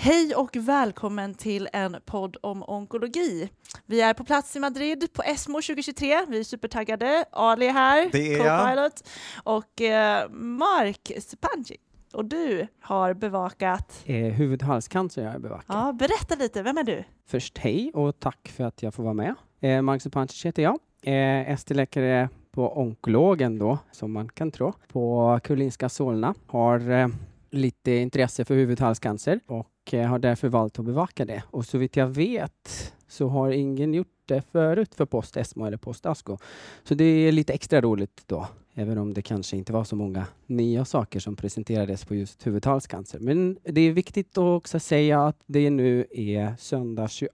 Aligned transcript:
Hej 0.00 0.34
och 0.36 0.56
välkommen 0.56 1.34
till 1.34 1.68
en 1.72 1.96
podd 2.04 2.36
om 2.42 2.62
onkologi. 2.66 3.50
Vi 3.86 4.00
är 4.00 4.14
på 4.14 4.24
plats 4.24 4.56
i 4.56 4.60
Madrid 4.60 5.08
på 5.12 5.22
ESMO 5.22 5.54
2023. 5.62 6.24
Vi 6.28 6.38
är 6.40 6.44
supertaggade. 6.44 7.24
Ali 7.32 7.66
är 7.66 7.72
här, 7.72 8.08
Det 8.12 8.34
är 8.34 8.44
jag. 8.44 8.60
co-pilot, 8.60 9.08
och 9.44 9.80
eh, 9.80 10.28
Mark 10.30 11.12
Stepanci. 11.18 11.76
Och 12.12 12.24
du 12.24 12.66
har 12.80 13.14
bevakat... 13.14 14.02
Eh, 14.04 14.14
huvud-halscancer 14.16 15.22
jag 15.24 15.32
har 15.32 15.38
bevakat. 15.38 15.64
Ja, 15.68 15.92
berätta 15.92 16.34
lite, 16.34 16.62
vem 16.62 16.78
är 16.78 16.84
du? 16.84 17.04
Först 17.26 17.58
hej 17.58 17.90
och 17.94 18.20
tack 18.20 18.48
för 18.56 18.64
att 18.64 18.82
jag 18.82 18.94
får 18.94 19.02
vara 19.02 19.14
med. 19.14 19.34
Eh, 19.60 19.82
Mark 19.82 20.02
Zupancic 20.02 20.46
heter 20.46 20.62
jag. 20.62 20.78
Eh, 21.02 21.52
ST-läkare 21.52 22.28
på 22.50 22.78
onkologen 22.80 23.58
då, 23.58 23.78
som 23.92 24.12
man 24.12 24.28
kan 24.28 24.50
tro, 24.50 24.72
på 24.92 25.40
Karolinska 25.44 25.88
Solna. 25.88 26.34
Har 26.46 26.90
eh, 26.90 27.08
lite 27.50 27.92
intresse 27.92 28.44
för 28.44 28.54
huvudhalscancer 28.54 29.40
och 29.46 29.94
eh, 29.94 30.06
har 30.06 30.18
därför 30.18 30.48
valt 30.48 30.78
att 30.78 30.84
bevaka 30.84 31.24
det. 31.24 31.42
Och 31.50 31.64
så 31.66 31.78
vitt 31.78 31.96
jag 31.96 32.06
vet 32.06 32.92
så 33.08 33.28
har 33.28 33.50
ingen 33.50 33.94
gjort 33.94 34.18
det 34.26 34.42
förut 34.52 34.94
för 34.94 35.06
post-ESMO 35.06 35.66
eller 35.66 35.76
post-ASCO. 35.76 36.38
Så 36.84 36.94
det 36.94 37.04
är 37.04 37.32
lite 37.32 37.52
extra 37.52 37.80
roligt 37.80 38.22
då, 38.26 38.46
även 38.74 38.98
om 38.98 39.14
det 39.14 39.22
kanske 39.22 39.56
inte 39.56 39.72
var 39.72 39.84
så 39.84 39.96
många 39.96 40.26
nya 40.46 40.84
saker 40.84 41.20
som 41.20 41.36
presenterades 41.36 42.04
på 42.04 42.14
just 42.14 42.46
huvudhalscancer. 42.46 43.18
Men 43.18 43.58
det 43.62 43.80
är 43.80 43.92
viktigt 43.92 44.38
att 44.38 44.56
också 44.56 44.80
säga 44.80 45.26
att 45.26 45.42
det 45.46 45.70
nu 45.70 46.06
är 46.10 46.54
söndag 46.58 47.08
22 47.08 47.28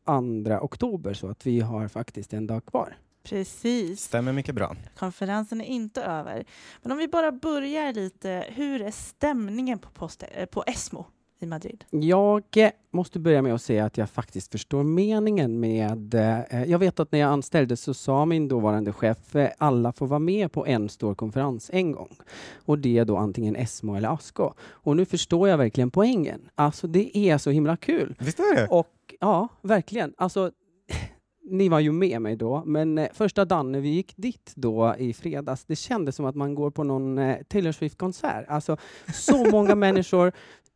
oktober, 0.60 1.14
så 1.14 1.28
att 1.28 1.46
vi 1.46 1.60
har 1.60 1.88
faktiskt 1.88 2.32
en 2.32 2.46
dag 2.46 2.66
kvar. 2.66 2.96
Precis. 3.24 4.00
Stämmer 4.00 4.32
mycket 4.32 4.54
bra. 4.54 4.76
Konferensen 4.96 5.60
är 5.60 5.64
inte 5.64 6.02
över. 6.02 6.44
Men 6.82 6.92
om 6.92 6.98
vi 6.98 7.08
bara 7.08 7.32
börjar 7.32 7.92
lite, 7.92 8.44
hur 8.48 8.82
är 8.82 8.90
stämningen 8.90 9.78
på, 9.78 9.90
post, 9.90 10.24
eh, 10.34 10.46
på 10.46 10.64
ESMO 10.66 11.06
i 11.40 11.46
Madrid? 11.46 11.84
Jag 11.90 12.44
eh, 12.56 12.70
måste 12.90 13.18
börja 13.18 13.42
med 13.42 13.54
att 13.54 13.62
säga 13.62 13.84
att 13.84 13.98
jag 13.98 14.10
faktiskt 14.10 14.52
förstår 14.52 14.82
meningen 14.82 15.60
med... 15.60 16.14
Eh, 16.14 16.64
jag 16.64 16.78
vet 16.78 17.00
att 17.00 17.12
när 17.12 17.18
jag 17.18 17.30
anställdes 17.30 17.80
så 17.80 17.94
sa 17.94 18.24
min 18.24 18.48
dåvarande 18.48 18.92
chef 18.92 19.36
eh, 19.36 19.50
alla 19.58 19.92
får 19.92 20.06
vara 20.06 20.18
med 20.18 20.52
på 20.52 20.66
en 20.66 20.88
stor 20.88 21.14
konferens 21.14 21.70
en 21.72 21.92
gång. 21.92 22.16
Och 22.64 22.78
det 22.78 22.98
är 22.98 23.04
då 23.04 23.16
antingen 23.16 23.56
ESMO 23.56 23.94
eller 23.96 24.08
ASCO. 24.08 24.52
Och 24.60 24.96
nu 24.96 25.04
förstår 25.04 25.48
jag 25.48 25.58
verkligen 25.58 25.90
poängen. 25.90 26.48
Alltså 26.54 26.86
det 26.86 27.18
är 27.18 27.38
så 27.38 27.50
himla 27.50 27.76
kul. 27.76 28.14
Visst 28.18 28.40
är 28.40 28.56
det? 28.56 28.66
Och 28.66 29.14
ja, 29.20 29.48
verkligen. 29.62 30.14
Alltså, 30.16 30.50
ni 31.44 31.68
var 31.68 31.80
ju 31.80 31.92
med 31.92 32.22
mig 32.22 32.36
då, 32.36 32.62
men 32.66 32.98
eh, 32.98 33.08
första 33.12 33.44
dagen 33.44 33.72
när 33.72 33.80
vi 33.80 33.88
gick 33.88 34.16
dit 34.16 34.52
då 34.54 34.94
i 34.98 35.14
fredags, 35.14 35.64
det 35.64 35.76
kändes 35.76 36.16
som 36.16 36.26
att 36.26 36.34
man 36.34 36.54
går 36.54 36.70
på 36.70 36.84
någon 36.84 37.18
eh, 37.18 37.36
Taylor 37.48 37.72
Swift-konsert. 37.72 38.44
Alltså, 38.48 38.76
så 39.14 39.50
många 39.50 39.74
människor 39.86 40.32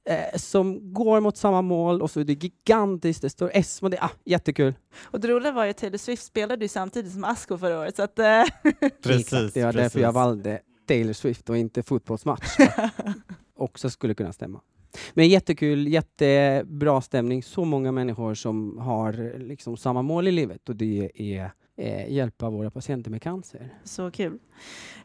eh, 0.09 0.39
som 0.39 0.93
går 0.95 1.21
mot 1.21 1.37
samma 1.37 1.63
mål 1.63 2.03
och 2.03 2.11
så 2.11 2.21
är 2.21 2.25
det 2.25 2.45
gigantiskt, 2.45 3.23
det 3.23 3.31
står 3.31 3.51
ESMO, 3.55 3.89
det 3.89 3.97
är 3.97 4.05
ah, 4.05 4.11
jättekul. 4.25 4.75
Och 5.05 5.21
det 5.21 5.29
roliga 5.29 5.53
var 5.53 5.65
ju 5.65 5.71
att 5.71 5.77
Taylor 5.77 5.99
Swift 5.99 6.25
spelade 6.25 6.65
ju 6.65 6.69
samtidigt 6.69 7.13
som 7.13 7.25
Asko 7.25 7.59
förra 7.59 7.81
året, 7.81 7.97
så 7.97 8.03
att... 8.03 8.19
Eh, 8.19 8.45
Precis. 9.03 9.53
Det 9.53 9.65
var 9.65 9.73
därför 9.73 10.01
jag 10.01 10.13
valde 10.13 10.61
Taylor 10.89 11.13
Swift 11.13 11.51
och 11.51 11.57
inte 11.57 11.83
fotbollsmatch. 11.83 12.57
Också 13.57 13.91
skulle 13.91 14.15
kunna 14.15 14.33
stämma. 14.33 14.61
Men 15.15 15.29
jättekul, 15.29 15.89
jättebra 15.89 17.01
stämning, 17.01 17.43
så 17.43 17.65
många 17.65 17.93
människor 17.93 18.35
som 18.35 18.79
har 18.79 19.39
liksom 19.39 19.77
samma 19.77 20.03
mål 20.03 20.29
i 20.29 20.33
livet 20.33 20.69
och 20.69 20.77
det 20.77 21.11
är 21.15 21.53
eh, 21.77 22.13
hjälpa 22.13 22.51
våra 22.51 22.71
patienter 22.71 23.11
med 23.11 23.23
cancer. 23.23 23.75
Så 23.85 24.11
kul. 24.11 24.39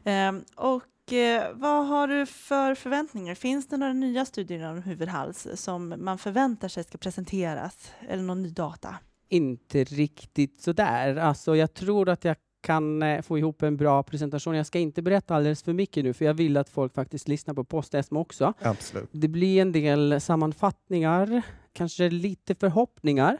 Ehm, 0.03 0.44
och 0.55 1.13
eh, 1.13 1.44
vad 1.53 1.88
har 1.88 2.08
du 2.08 2.25
för 2.25 2.75
förväntningar? 2.75 3.35
Finns 3.35 3.67
det 3.67 3.77
några 3.77 3.94
nya 3.94 4.25
studier 4.25 4.59
inom 4.59 4.81
huvudhals 4.81 5.47
som 5.55 5.94
man 5.97 6.17
förväntar 6.17 6.67
sig 6.67 6.83
ska 6.83 6.97
presenteras? 6.97 7.91
Eller 8.09 8.23
någon 8.23 8.44
ny 8.44 8.50
data? 8.50 8.95
Inte 9.30 9.83
riktigt 9.83 10.61
sådär. 10.61 11.16
Alltså, 11.16 11.55
jag 11.55 11.73
tror 11.73 12.09
att 12.09 12.25
jag 12.25 12.35
kan 12.64 13.03
eh, 13.03 13.22
få 13.22 13.38
ihop 13.38 13.64
en 13.64 13.78
bra 13.78 14.03
presentation. 14.03 14.56
Jag 14.56 14.66
ska 14.66 14.79
inte 14.79 15.01
berätta 15.01 15.35
alldeles 15.35 15.63
för 15.63 15.74
mycket 15.74 16.03
nu, 16.03 16.13
för 16.13 16.25
jag 16.25 16.34
vill 16.34 16.57
att 16.57 16.69
folk 16.69 16.94
faktiskt 16.94 17.28
lyssnar 17.28 17.53
på 17.53 17.63
post 17.63 17.96
också. 18.09 18.53
Absolut. 18.62 19.09
Det 19.12 19.28
blir 19.28 19.62
en 19.62 19.72
del 19.72 20.22
sammanfattningar, 20.22 21.41
kanske 21.73 22.09
lite 22.09 22.56
förhoppningar, 22.56 23.38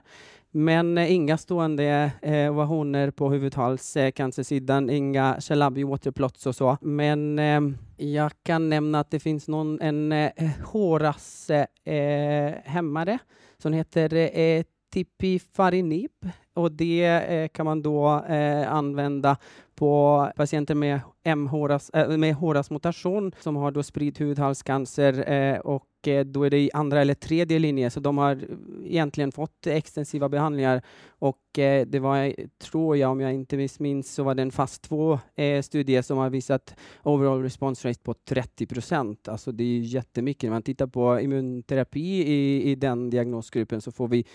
men 0.52 0.98
eh, 0.98 1.12
inga 1.12 1.38
stående 1.38 2.12
eh, 2.22 2.52
ovationer 2.52 3.12
på 3.12 3.30
huvudhalscancersidan, 3.30 4.90
inga 4.90 5.42
Shalabi 5.42 5.84
waterplots 5.84 6.46
och 6.46 6.56
så. 6.56 6.78
Men 6.82 7.40
eh, 7.40 7.62
jag 7.98 8.32
kan 8.44 8.70
nämna 8.70 9.00
att 9.00 9.12
det 9.12 9.20
finns 9.20 9.48
någon, 9.48 9.82
en 9.82 10.12
eh, 10.12 10.32
Horas 10.64 11.50
eh, 11.50 12.54
hämmare 12.64 13.18
som 13.58 13.74
heter 13.74 14.38
eh, 14.40 14.64
Tipifarinib 14.94 16.12
och 16.54 16.72
det 16.72 17.06
eh, 17.06 17.48
kan 17.48 17.66
man 17.66 17.82
då 17.82 18.24
eh, 18.30 18.74
använda 18.74 19.38
på 19.76 20.32
patienter 20.36 20.76
med 20.76 21.00
MHRAS, 21.36 21.90
äh, 21.90 22.02
eh, 22.02 22.18
med 22.18 22.36
HRAS-mutation 22.36 23.32
som 23.40 23.56
har 23.56 23.72
då 23.72 23.84
spridd 23.84 24.20
hudhalscancer 24.20 25.32
eh, 25.32 25.60
och 25.60 26.08
eh, 26.08 26.26
då 26.26 26.44
är 26.44 26.50
det 26.50 26.60
i 26.60 26.70
andra 26.74 27.02
eller 27.02 27.14
tredje 27.14 27.60
linje, 27.60 27.90
så 27.90 28.00
de 28.00 28.18
har 28.18 28.40
egentligen 28.86 29.32
fått 29.32 29.68
extensiva 29.68 30.30
behandlingar 30.30 30.82
och 31.08 31.60
eh, 31.60 31.86
det 31.88 32.00
var, 32.00 32.34
tror 32.60 32.98
jag, 32.98 33.12
om 33.12 33.20
jag 33.20 33.34
inte 33.34 33.58
missminns, 33.58 34.14
så 34.14 34.24
var 34.24 34.36
det 34.36 34.42
en 34.42 34.52
fast 34.52 34.82
två 34.82 35.20
studie 35.64 36.04
som 36.04 36.18
har 36.18 36.30
visat 36.30 36.76
overall 37.04 37.44
response 37.44 37.90
rate 37.90 38.04
på 38.04 38.14
30 38.14 38.66
procent. 38.66 39.28
Alltså 39.28 39.52
det 39.52 39.64
är 39.64 39.80
jättemycket. 39.80 40.44
När 40.44 40.52
man 40.52 40.64
tittar 40.64 40.88
på 40.88 41.20
immunterapi 41.20 42.24
i, 42.24 42.72
i 42.72 42.76
den 42.76 43.10
diagnosgruppen 43.10 43.82
så 43.82 43.92
får 43.92 44.08
vi 44.08 44.26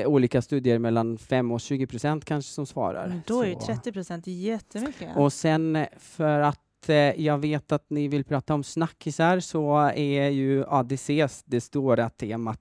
eh, 0.00 0.06
olika 0.06 0.42
studier 0.42 0.78
mellan 0.78 1.18
5 1.18 1.52
och 1.52 1.60
20 1.60 1.86
procent 1.86 2.24
kanske 2.24 2.52
som 2.52 2.66
svarar. 2.66 3.08
Men 3.08 3.22
då 3.26 3.42
är 3.42 3.46
ju 3.48 3.54
Så- 3.54 3.60
30 3.60 3.92
procent 3.92 4.26
jättemycket. 4.26 5.16
och 5.16 5.32
sen 5.32 5.76
eh, 5.76 5.86
för 5.98 6.40
att 6.40 6.88
eh, 6.88 6.94
jag 6.96 7.38
vet 7.38 7.72
att 7.72 7.90
ni 7.90 8.08
vill 8.08 8.24
prata 8.24 8.54
om 8.54 8.64
snackisar 8.64 9.40
så 9.40 9.76
är 9.94 10.28
ju 10.28 10.64
ADCs 10.68 11.42
det 11.44 11.60
stora 11.60 12.10
temat 12.10 12.58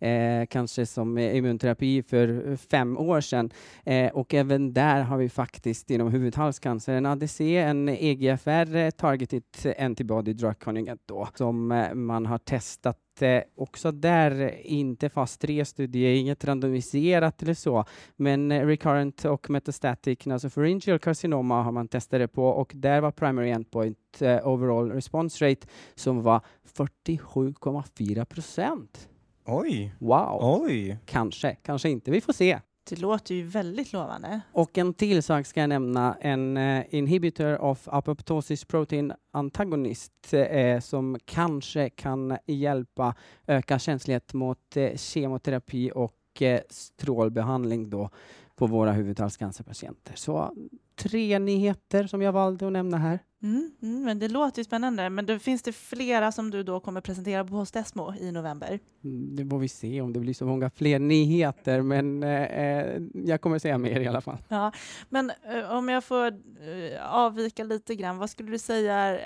eh, 0.00 0.46
kanske 0.46 0.86
som 0.86 1.18
immunterapi 1.18 2.02
för 2.02 2.56
fem 2.56 2.98
år 2.98 3.20
sedan. 3.20 3.50
Eh, 3.84 4.10
och 4.12 4.34
även 4.34 4.72
där 4.72 5.00
har 5.02 5.16
vi 5.18 5.28
faktiskt 5.28 5.90
inom 5.90 6.12
huvudhalscancer 6.12 6.94
en 6.94 7.06
ADC, 7.06 7.40
en 7.56 7.88
EGFR 7.88 8.90
targeted 8.90 9.42
antibody 9.78 10.32
drug 10.32 10.58
conjugate 10.58 11.02
då, 11.06 11.28
som 11.34 11.86
man 11.94 12.26
har 12.26 12.38
testat 12.38 12.98
eh, 13.22 13.42
också 13.56 13.92
där, 13.92 14.60
inte 14.66 15.08
fast 15.08 15.40
tre 15.40 15.64
studier, 15.64 16.14
inget 16.14 16.44
randomiserat 16.44 17.42
eller 17.42 17.54
så, 17.54 17.84
men 18.16 18.52
eh, 18.52 18.66
recurrent 18.66 19.24
och 19.24 19.50
metastatic 19.50 20.26
nasopharyngeal 20.26 20.98
carcinoma 20.98 21.62
har 21.62 21.72
man 21.72 21.88
testat 21.88 22.20
det 22.20 22.28
på 22.28 22.44
och 22.48 22.72
där 22.74 23.00
var 23.00 23.10
primary 23.10 23.50
endpoint 23.50 24.22
eh, 24.22 24.48
overall 24.48 24.92
response 24.92 25.50
rate 25.50 25.66
som 25.94 26.22
var 26.22 26.40
47,4 26.76 28.24
procent. 28.24 29.08
Oj, 29.46 29.94
Wow! 29.98 30.38
oj. 30.62 30.98
Kanske, 31.06 31.54
kanske 31.54 31.88
inte. 31.90 32.10
Vi 32.10 32.20
får 32.20 32.32
se. 32.32 32.60
Det 32.88 32.98
låter 32.98 33.34
ju 33.34 33.42
väldigt 33.42 33.92
lovande. 33.92 34.40
Och 34.52 34.78
en 34.78 34.94
till 34.94 35.22
sak 35.22 35.46
ska 35.46 35.60
jag 35.60 35.68
nämna, 35.68 36.16
en 36.20 36.56
eh, 36.56 36.84
inhibitor 36.90 37.60
of 37.60 37.88
apoptosis 37.88 38.64
protein 38.64 39.12
antagonist 39.32 40.32
eh, 40.32 40.80
som 40.80 41.18
kanske 41.24 41.90
kan 41.90 42.38
hjälpa 42.46 43.14
öka 43.46 43.78
känslighet 43.78 44.34
mot 44.34 44.76
eh, 44.76 44.96
kemoterapi 44.96 45.92
och 45.94 46.42
eh, 46.42 46.60
strålbehandling 46.70 47.90
då 47.90 48.10
på 48.56 48.66
våra 48.66 48.92
huvudhalscancerpatienter. 48.92 50.12
Så 50.16 50.54
tre 50.96 51.38
nyheter 51.38 52.06
som 52.06 52.22
jag 52.22 52.32
valde 52.32 52.66
att 52.66 52.72
nämna 52.72 52.96
här. 52.96 53.18
Mm, 53.42 53.70
mm, 53.82 54.02
men 54.04 54.18
det 54.18 54.28
låter 54.28 54.58
ju 54.58 54.64
spännande. 54.64 55.10
Men 55.10 55.26
då 55.26 55.38
finns 55.38 55.62
det 55.62 55.72
flera 55.72 56.32
som 56.32 56.50
du 56.50 56.62
då 56.62 56.80
kommer 56.80 57.00
presentera 57.00 57.44
på 57.44 57.50
Postesmo 57.50 58.14
i 58.20 58.32
november? 58.32 58.78
Mm, 59.04 59.36
Det 59.36 59.46
får 59.46 59.58
vi 59.58 59.68
se 59.68 60.00
om 60.00 60.12
det 60.12 60.20
blir 60.20 60.34
så 60.34 60.46
många 60.46 60.70
fler 60.70 60.98
nyheter, 60.98 61.82
men 61.82 62.22
eh, 62.22 62.42
eh, 62.42 63.02
jag 63.14 63.40
kommer 63.40 63.58
säga 63.58 63.78
mer 63.78 64.00
i 64.00 64.06
alla 64.06 64.20
fall. 64.20 64.38
Ja, 64.48 64.72
men 65.08 65.30
eh, 65.52 65.70
om 65.76 65.88
jag 65.88 66.04
får 66.04 66.26
eh, 66.26 67.14
avvika 67.14 67.64
lite 67.64 67.94
grann, 67.94 68.18
vad 68.18 68.30
skulle 68.30 68.50
du 68.50 68.58
säga, 68.58 69.18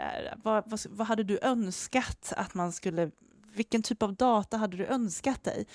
vad, 0.42 0.64
vad, 0.70 0.80
vad 0.90 1.06
hade 1.06 1.22
du 1.22 1.38
önskat 1.42 2.32
att 2.36 2.54
man 2.54 2.72
skulle 2.72 3.10
vilken 3.54 3.82
typ 3.82 4.02
av 4.02 4.14
data 4.14 4.56
hade 4.56 4.76
du 4.76 4.86
önskat 4.86 5.44
dig? 5.44 5.66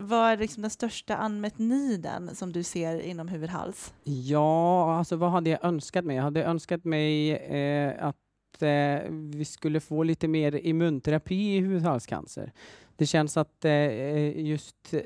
Vad 0.00 0.30
är 0.30 0.36
liksom 0.36 0.62
den 0.62 0.70
största 0.70 1.26
unmet 1.26 1.58
needen 1.58 2.34
som 2.34 2.52
du 2.52 2.62
ser 2.62 3.00
inom 3.00 3.28
huvudhals? 3.28 3.94
Ja, 4.04 4.96
alltså 4.96 5.16
vad 5.16 5.30
hade 5.30 5.50
jag 5.50 5.64
önskat 5.64 6.04
mig? 6.04 6.16
Jag 6.16 6.22
hade 6.22 6.44
önskat 6.44 6.84
mig 6.84 7.32
eh, 7.32 8.04
att 8.04 8.62
eh, 8.62 9.10
vi 9.10 9.44
skulle 9.44 9.80
få 9.80 10.02
lite 10.02 10.28
mer 10.28 10.66
immunterapi 10.66 11.56
i 11.56 11.58
huvudhalscancer. 11.58 12.52
Det 12.96 13.06
känns 13.06 13.36
att 13.36 13.64
eh, 13.64 13.72
eh 13.72 14.46
just 14.46 14.94
eh, 14.94 15.00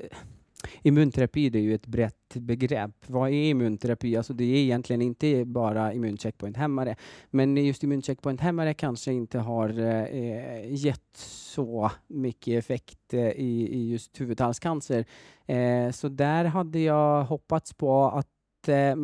immunterapi 0.83 1.51
det 1.51 1.59
är 1.59 1.63
ju 1.63 1.75
ett 1.75 1.87
brett 1.87 2.35
begrepp. 2.35 3.05
Vad 3.07 3.29
är 3.29 3.51
immunterapi? 3.51 4.17
Alltså 4.17 4.33
det 4.33 4.45
är 4.45 4.57
egentligen 4.57 5.03
inte 5.03 5.45
bara 5.45 5.93
immuncheckpointhämmare, 5.93 6.97
men 7.31 7.57
just 7.57 7.85
immuncheckpointhämmare 7.85 8.75
kanske 8.75 9.13
inte 9.13 9.39
har 9.39 9.69
eh, 9.81 10.75
gett 10.75 11.17
så 11.17 11.91
mycket 12.07 12.59
effekt 12.59 13.15
eh, 13.15 13.29
i, 13.29 13.69
i 13.73 13.91
just 13.91 14.21
huvudhalscancer. 14.21 15.05
Eh, 15.47 15.91
så 15.91 16.09
där 16.09 16.45
hade 16.45 16.79
jag 16.79 17.25
hoppats 17.25 17.73
på 17.75 18.05
att 18.05 18.69
eh, 18.69 18.95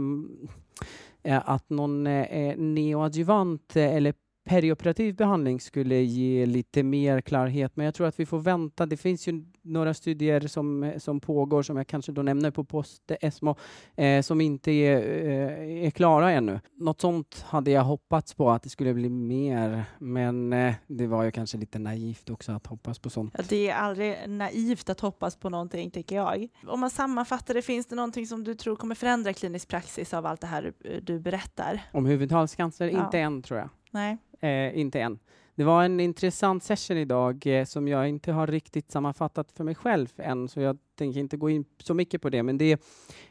eh 1.23 1.43
att 1.45 1.71
någon 1.71 2.07
eh, 2.07 2.23
eh 2.23 2.57
neoadjuvant 2.59 3.77
eh, 3.77 3.95
eller 3.95 4.15
perioperativ 4.45 5.17
behandling 5.17 5.61
skulle 5.61 5.97
ge 5.97 6.47
lite 6.47 6.83
mer 6.83 7.21
klarhet, 7.21 7.77
men 7.77 7.85
jag 7.85 7.95
tror 7.95 8.07
att 8.07 8.21
vi 8.21 8.27
får 8.27 8.39
vänta. 8.39 8.87
Det 8.87 8.97
finns 8.97 9.29
ju 9.29 9.45
några 9.63 9.95
studier 9.95 10.41
som, 10.41 10.93
som 10.99 11.21
pågår, 11.21 11.63
som 11.63 11.77
jag 11.77 11.87
kanske 11.87 12.13
då 12.13 12.23
nämner 12.23 12.51
på 12.51 12.65
post 12.65 13.11
ESMO, 13.21 13.57
eh, 13.97 14.23
som 14.23 14.41
inte 14.41 14.71
är, 14.71 14.97
eh, 15.27 15.87
är 15.87 15.91
klara 15.91 16.31
ännu. 16.31 16.61
Något 16.75 17.01
sånt 17.01 17.45
hade 17.49 17.71
jag 17.71 17.83
hoppats 17.83 18.35
på 18.35 18.51
att 18.51 18.63
det 18.63 18.69
skulle 18.69 18.95
bli 18.95 19.09
mer, 19.09 19.85
men 19.99 20.53
eh, 20.53 20.75
det 20.87 21.07
var 21.07 21.23
ju 21.23 21.31
kanske 21.31 21.59
lite 21.59 21.79
naivt 21.79 22.31
också 22.31 22.53
att 22.53 22.67
hoppas 22.67 22.99
på 22.99 23.11
sånt. 23.11 23.35
Ja, 23.39 23.45
det 23.49 23.71
är 23.71 23.75
aldrig 23.75 24.17
naivt 24.29 24.91
att 24.91 25.01
hoppas 25.01 25.37
på 25.37 25.49
någonting, 25.51 25.91
tycker 25.91 26.17
jag. 26.17 26.49
Om 26.67 26.81
man 26.81 26.91
sammanfattar 26.91 27.55
det, 27.55 27.63
finns 27.63 27.87
det 27.87 27.97
någonting 27.97 28.27
som 28.27 28.45
du 28.45 28.55
tror 28.55 28.77
kommer 28.77 28.95
förändra 28.95 29.33
klinisk 29.33 29.69
praxis 29.69 30.15
av 30.15 30.27
allt 30.27 30.41
det 30.41 30.47
här 30.47 30.73
du, 30.79 31.01
du 31.01 31.19
berättar? 31.19 31.83
Om 31.93 32.07
huvudhalscancer? 32.07 32.89
Ja. 32.89 33.05
Inte 33.05 33.19
än, 33.19 33.43
tror 33.43 33.59
jag. 33.59 33.69
Nej. 33.91 34.19
Eh, 34.43 34.79
inte 34.79 35.01
än. 35.01 35.19
Det 35.55 35.65
var 35.65 35.85
en 35.85 36.01
intressant 36.01 36.63
session 36.63 36.97
idag 36.97 37.47
eh, 37.47 37.65
som 37.65 37.89
jag 37.89 38.09
inte 38.09 38.33
har 38.33 38.47
riktigt 38.47 38.91
sammanfattat 38.91 39.53
för 39.53 39.65
mig 39.65 39.75
själv 39.75 40.09
än, 40.17 40.49
så 40.49 40.61
jag 40.61 40.79
tänker 40.95 41.21
inte 41.21 41.37
gå 41.37 41.51
in 41.51 41.65
så 41.79 41.95
mycket 41.95 42.23
på 42.23 42.31
det, 42.31 42.43
men 42.43 42.59
det 42.59 42.73
är 42.73 42.79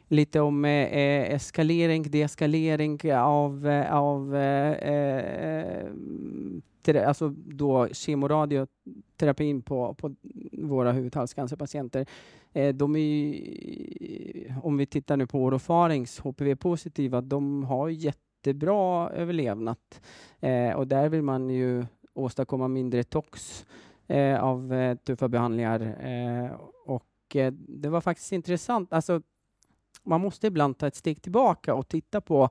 lite 0.08 0.40
om 0.40 0.64
eh, 0.64 0.70
eh 0.70 1.34
eskalering, 1.34 2.10
deeskalering 2.10 3.14
av, 3.14 3.66
eh, 3.68 3.94
av 3.94 4.36
eh, 4.36 4.72
eh 4.72 5.86
alltså 7.06 7.28
då 7.36 7.88
kemoradioterapin 7.92 9.62
på, 9.62 9.94
på 9.94 10.14
våra 10.52 10.92
huvudhalscancerpatienter. 10.92 12.06
Eh, 12.52 12.74
de 12.74 12.96
är, 12.96 14.60
om 14.62 14.76
vi 14.76 14.86
tittar 14.86 15.16
nu 15.16 15.26
på 15.26 15.38
orofarings 15.38 16.20
HPV-positiva, 16.20 17.20
de 17.20 17.64
har 17.64 17.88
jätte 17.88 18.31
jättebra 18.42 19.10
överlevnad. 19.10 19.76
Eh, 20.40 20.72
och 20.72 20.86
där 20.86 21.08
vill 21.08 21.22
man 21.22 21.50
ju 21.50 21.86
åstadkomma 22.14 22.68
mindre 22.68 23.04
tox 23.04 23.66
eh, 24.06 24.42
av 24.44 24.72
eh, 24.72 24.96
tuffa 24.96 25.28
behandlingar. 25.28 25.80
Eh, 25.80 26.52
och 26.86 27.36
eh, 27.36 27.52
det 27.52 27.88
var 27.88 28.00
faktiskt 28.00 28.32
intressant. 28.32 28.92
Alltså, 28.92 29.22
man 30.04 30.20
måste 30.20 30.46
ibland 30.46 30.78
ta 30.78 30.86
ett 30.86 30.94
steg 30.94 31.22
tillbaka 31.22 31.74
och 31.74 31.88
titta 31.88 32.20
på 32.20 32.48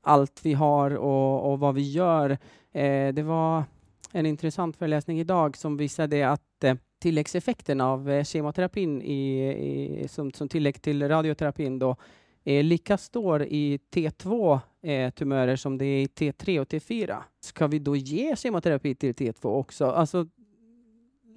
allt 0.00 0.40
vi 0.44 0.54
har 0.54 0.96
och, 0.96 1.52
och 1.52 1.58
vad 1.58 1.74
vi 1.74 1.92
gör. 1.92 2.30
Eh, 2.72 3.14
det 3.14 3.22
var 3.22 3.64
en 4.12 4.26
intressant 4.26 4.76
föreläsning 4.76 5.20
idag 5.20 5.56
som 5.56 5.76
visade 5.76 6.30
att 6.30 6.64
eh, 6.64 6.74
tilläggseffekten 7.00 7.80
av 7.80 8.10
eh, 8.10 8.24
kemoterapin 8.24 9.02
i, 9.02 9.48
i, 10.02 10.08
som, 10.08 10.32
som 10.32 10.48
tillägg 10.48 10.82
till 10.82 11.08
radioterapin 11.08 11.78
då 11.78 11.96
är 12.44 12.62
lika 12.62 12.98
stor 12.98 13.42
i 13.42 13.80
T2 13.94 14.60
eh, 14.82 15.10
tumörer 15.10 15.56
som 15.56 15.78
det 15.78 15.84
är 15.84 16.02
i 16.02 16.06
T3 16.06 16.60
och 16.60 16.68
T4. 16.68 17.22
Ska 17.40 17.66
vi 17.66 17.78
då 17.78 17.96
ge 17.96 18.36
kemoterapi 18.36 18.94
till 18.94 19.14
T2 19.14 19.46
också? 19.46 19.86
Alltså, 19.86 20.26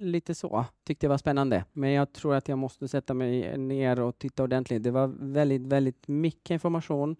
lite 0.00 0.34
så 0.34 0.64
tyckte 0.84 1.06
jag 1.06 1.10
var 1.10 1.18
spännande. 1.18 1.64
Men 1.72 1.90
jag 1.90 2.12
tror 2.12 2.34
att 2.34 2.48
jag 2.48 2.58
måste 2.58 2.88
sätta 2.88 3.14
mig 3.14 3.58
ner 3.58 4.00
och 4.00 4.18
titta 4.18 4.42
ordentligt. 4.42 4.82
Det 4.82 4.90
var 4.90 5.06
väldigt, 5.18 5.62
väldigt 5.62 6.08
mycket 6.08 6.50
information 6.50 7.16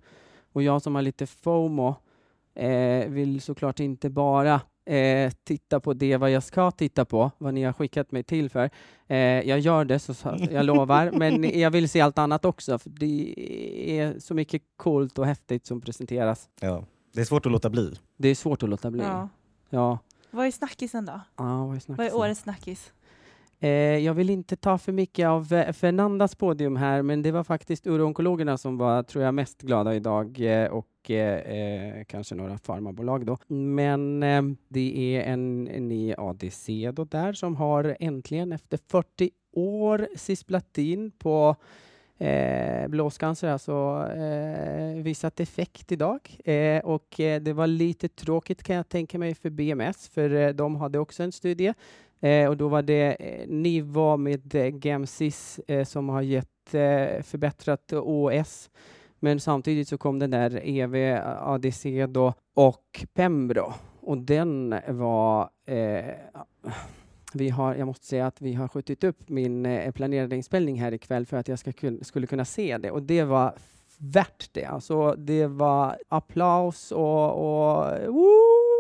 och 0.53 0.63
jag 0.63 0.83
som 0.83 0.95
har 0.95 1.03
lite 1.03 1.27
FOMO 1.27 1.95
eh, 2.55 3.09
vill 3.09 3.41
såklart 3.41 3.81
inte 3.81 4.11
bara 4.11 4.61
eh, 4.85 5.33
titta 5.45 5.81
på 5.81 5.95
det 5.95 6.17
vad 6.17 6.31
jag 6.31 6.43
ska 6.43 6.71
titta 6.71 7.05
på, 7.05 7.31
vad 7.39 7.55
ni 7.55 7.63
har 7.63 7.73
skickat 7.73 8.13
mig 8.13 8.23
till 8.23 8.51
för. 8.51 8.71
Eh, 9.07 9.17
jag 9.19 9.59
gör 9.59 9.85
det, 9.85 9.99
så, 9.99 10.15
jag 10.51 10.65
lovar, 10.65 11.11
men 11.11 11.59
jag 11.61 11.71
vill 11.71 11.89
se 11.89 12.01
allt 12.01 12.19
annat 12.19 12.45
också, 12.45 12.79
för 12.79 12.91
det 12.91 13.35
är 14.01 14.19
så 14.19 14.35
mycket 14.35 14.63
coolt 14.77 15.19
och 15.19 15.27
häftigt 15.27 15.67
som 15.67 15.81
presenteras. 15.81 16.49
Ja, 16.61 16.85
det 17.13 17.21
är 17.21 17.25
svårt 17.25 17.47
att 17.47 17.53
låta 17.53 17.71
bli. 17.71 17.95
Det 18.17 18.29
är 18.29 18.35
svårt 18.35 18.63
att 18.63 18.69
låta 18.69 18.91
bli. 18.91 19.03
Ja. 19.03 19.29
ja. 19.71 19.99
Vad 20.31 20.47
är 20.47 20.51
snackisen 20.51 21.05
då? 21.05 21.21
Ja, 21.37 21.67
vad 21.67 21.77
är, 21.77 21.81
snackisen? 21.81 21.97
Vad 21.97 22.07
är 22.07 22.17
årets 22.17 22.41
snackis? 22.41 22.93
Eh, 23.63 23.99
jag 23.99 24.15
vill 24.15 24.31
inte 24.31 24.57
ta 24.57 24.79
för 24.79 24.93
mycket 24.93 25.27
av 25.27 25.53
eh, 25.53 25.73
Fernandas 25.73 26.35
podium 26.35 26.77
här, 26.77 27.03
men 27.03 27.23
det 27.23 27.33
var 27.33 27.45
faktiskt 27.45 27.87
uroonkologerna 27.87 28.59
som 28.59 28.79
var, 28.79 29.03
tror 29.03 29.25
jag, 29.25 29.35
mest 29.35 29.63
glada 29.63 29.95
idag 29.95 30.41
eh, 30.41 30.69
och 30.69 31.11
eh, 31.11 31.39
eh 31.39 32.05
kanske 32.05 32.35
några 32.35 32.59
farmabolag 32.59 33.27
då. 33.27 33.39
Men 33.47 34.23
eh, 34.23 34.43
det 34.69 35.17
är 35.17 35.33
en, 35.33 35.69
en 35.69 35.89
ny 35.89 36.15
ADC 36.19 36.91
då 36.93 37.05
där 37.05 37.33
som 37.33 37.57
har 37.57 37.97
äntligen 38.01 38.53
efter 38.53 38.79
40 38.89 39.31
år 39.53 40.09
cisplatin 40.17 41.11
på 41.11 41.57
eh, 42.19 42.89
blåscancer, 42.89 43.49
alltså 43.49 44.07
eh, 44.17 45.03
visat 45.03 45.41
effekt 45.41 45.93
idag. 45.93 46.39
Eh, 46.45 46.85
och 46.85 47.21
eh, 47.21 47.43
det 47.43 47.53
var 47.53 47.67
lite 47.67 48.09
tråkigt 48.09 48.63
kan 48.63 48.77
jag 48.77 48.89
tänka 48.89 49.19
mig 49.19 49.35
för 49.35 49.51
BMS, 49.51 50.09
för 50.09 50.31
eh, 50.35 50.49
de 50.49 50.77
hade 50.77 50.99
också 50.99 51.23
en 51.23 51.33
studie 51.33 51.75
Eh, 52.23 52.49
och 52.49 52.57
då 52.57 52.69
var 52.69 52.83
det 52.83 53.17
eh, 53.21 53.49
Niva 53.49 54.17
med 54.17 54.55
eh, 54.55 54.87
Gemsis 54.87 55.61
eh, 55.69 55.85
som 55.85 56.09
har 56.09 56.23
gett 56.23 56.75
eh, 56.75 57.23
förbättrat 57.23 57.93
OS. 57.93 58.71
Men 59.21 59.41
samtidigt 59.41 59.89
så 59.89 59.99
kom 59.99 60.19
den 60.19 60.31
där 60.31 60.61
EV 60.65 61.21
ADC 61.41 62.07
då 62.07 62.35
och 62.55 63.05
Pembro 63.15 63.73
och 64.01 64.19
den 64.19 64.75
var 64.89 65.51
eh, 65.67 66.15
vi 67.35 67.49
har, 67.49 67.75
jag 67.75 67.87
måste 67.87 68.07
säga 68.07 68.27
att 68.27 68.41
vi 68.41 68.55
har 68.55 68.69
skjutit 68.69 69.05
upp 69.05 69.29
min 69.29 69.67
eh, 69.67 69.93
planerade 69.93 70.37
inspelning 70.37 70.81
här 70.81 70.95
ikväll 70.95 71.27
för 71.27 71.37
att 71.37 71.49
jag 71.49 71.59
ska 71.59 71.73
kun, 71.73 72.05
skulle 72.05 72.27
kunna 72.27 72.45
se 72.45 72.79
det 72.79 72.91
och 72.91 73.03
det 73.03 73.25
var 73.25 73.55
värt 73.99 74.49
det. 74.53 74.65
Alltså, 74.65 75.15
det 75.15 75.47
var 75.47 75.99
applaus 76.09 76.93
och, 76.93 77.31
och 77.31 77.87
woo! 78.09 78.72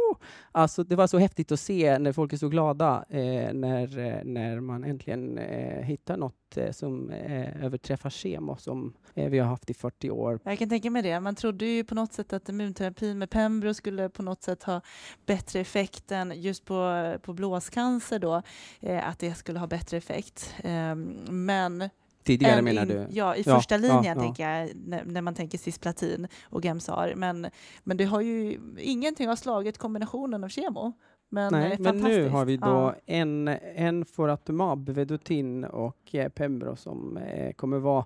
Alltså, 0.52 0.84
det 0.84 0.96
var 0.96 1.06
så 1.06 1.18
häftigt 1.18 1.52
att 1.52 1.60
se 1.60 1.98
när 1.98 2.12
folk 2.12 2.32
är 2.32 2.36
så 2.36 2.48
glada 2.48 3.04
eh, 3.08 3.52
när, 3.54 3.98
eh, 3.98 4.24
när 4.24 4.60
man 4.60 4.84
äntligen 4.84 5.38
eh, 5.38 5.84
hittar 5.84 6.16
något 6.16 6.56
eh, 6.56 6.70
som 6.70 7.10
eh, 7.10 7.64
överträffar 7.64 8.10
kemo 8.10 8.56
som 8.56 8.94
eh, 9.14 9.30
vi 9.30 9.38
har 9.38 9.46
haft 9.46 9.70
i 9.70 9.74
40 9.74 10.10
år. 10.10 10.40
Jag 10.44 10.58
kan 10.58 10.68
tänka 10.68 10.90
mig 10.90 11.02
det. 11.02 11.20
Man 11.20 11.34
trodde 11.34 11.66
ju 11.66 11.84
på 11.84 11.94
något 11.94 12.12
sätt 12.12 12.32
att 12.32 12.48
immunterapin 12.48 13.18
med 13.18 13.30
Pembro 13.30 13.74
skulle 13.74 14.08
på 14.08 14.22
något 14.22 14.42
sätt 14.42 14.62
ha 14.62 14.80
bättre 15.26 15.60
effekt 15.60 16.12
än 16.12 16.40
just 16.40 16.64
på, 16.64 17.14
på 17.22 17.32
blåscancer 17.32 18.18
då, 18.18 18.42
eh, 18.80 19.08
att 19.08 19.18
det 19.18 19.34
skulle 19.34 19.58
ha 19.58 19.66
bättre 19.66 19.96
effekt. 19.96 20.54
Ehm, 20.64 21.18
men 21.30 21.88
Tidigare 22.24 22.58
en, 22.58 22.64
menar 22.64 22.86
du? 22.86 23.06
Ja, 23.10 23.36
i 23.36 23.42
ja, 23.46 23.56
första 23.56 23.76
linjen 23.76 24.04
ja, 24.04 24.14
tänker 24.14 24.50
jag, 24.50 24.70
när, 24.74 25.04
när, 25.04 25.22
man 25.22 25.34
tänker 25.34 25.58
cisplatin 25.58 26.28
och 26.44 26.64
Gemsar. 26.64 27.12
Men, 27.16 27.46
men 27.84 27.96
det 27.96 28.04
har 28.04 28.20
ju 28.20 28.58
ingenting 28.78 29.28
har 29.28 29.36
slagit 29.36 29.78
kombinationen 29.78 30.44
av 30.44 30.48
kemo. 30.48 30.92
Men, 31.28 31.52
Nej, 31.52 31.76
men 31.80 31.98
nu 31.98 32.28
har 32.28 32.44
vi 32.44 32.56
då 32.56 32.66
ja. 32.66 32.94
en, 33.06 33.48
en 33.74 34.04
foratumab, 34.04 34.88
Vedotin 34.88 35.64
och 35.64 36.14
eh, 36.14 36.28
Pembro 36.28 36.76
som 36.76 37.16
eh, 37.16 37.52
kommer 37.52 37.78
vara 37.78 38.04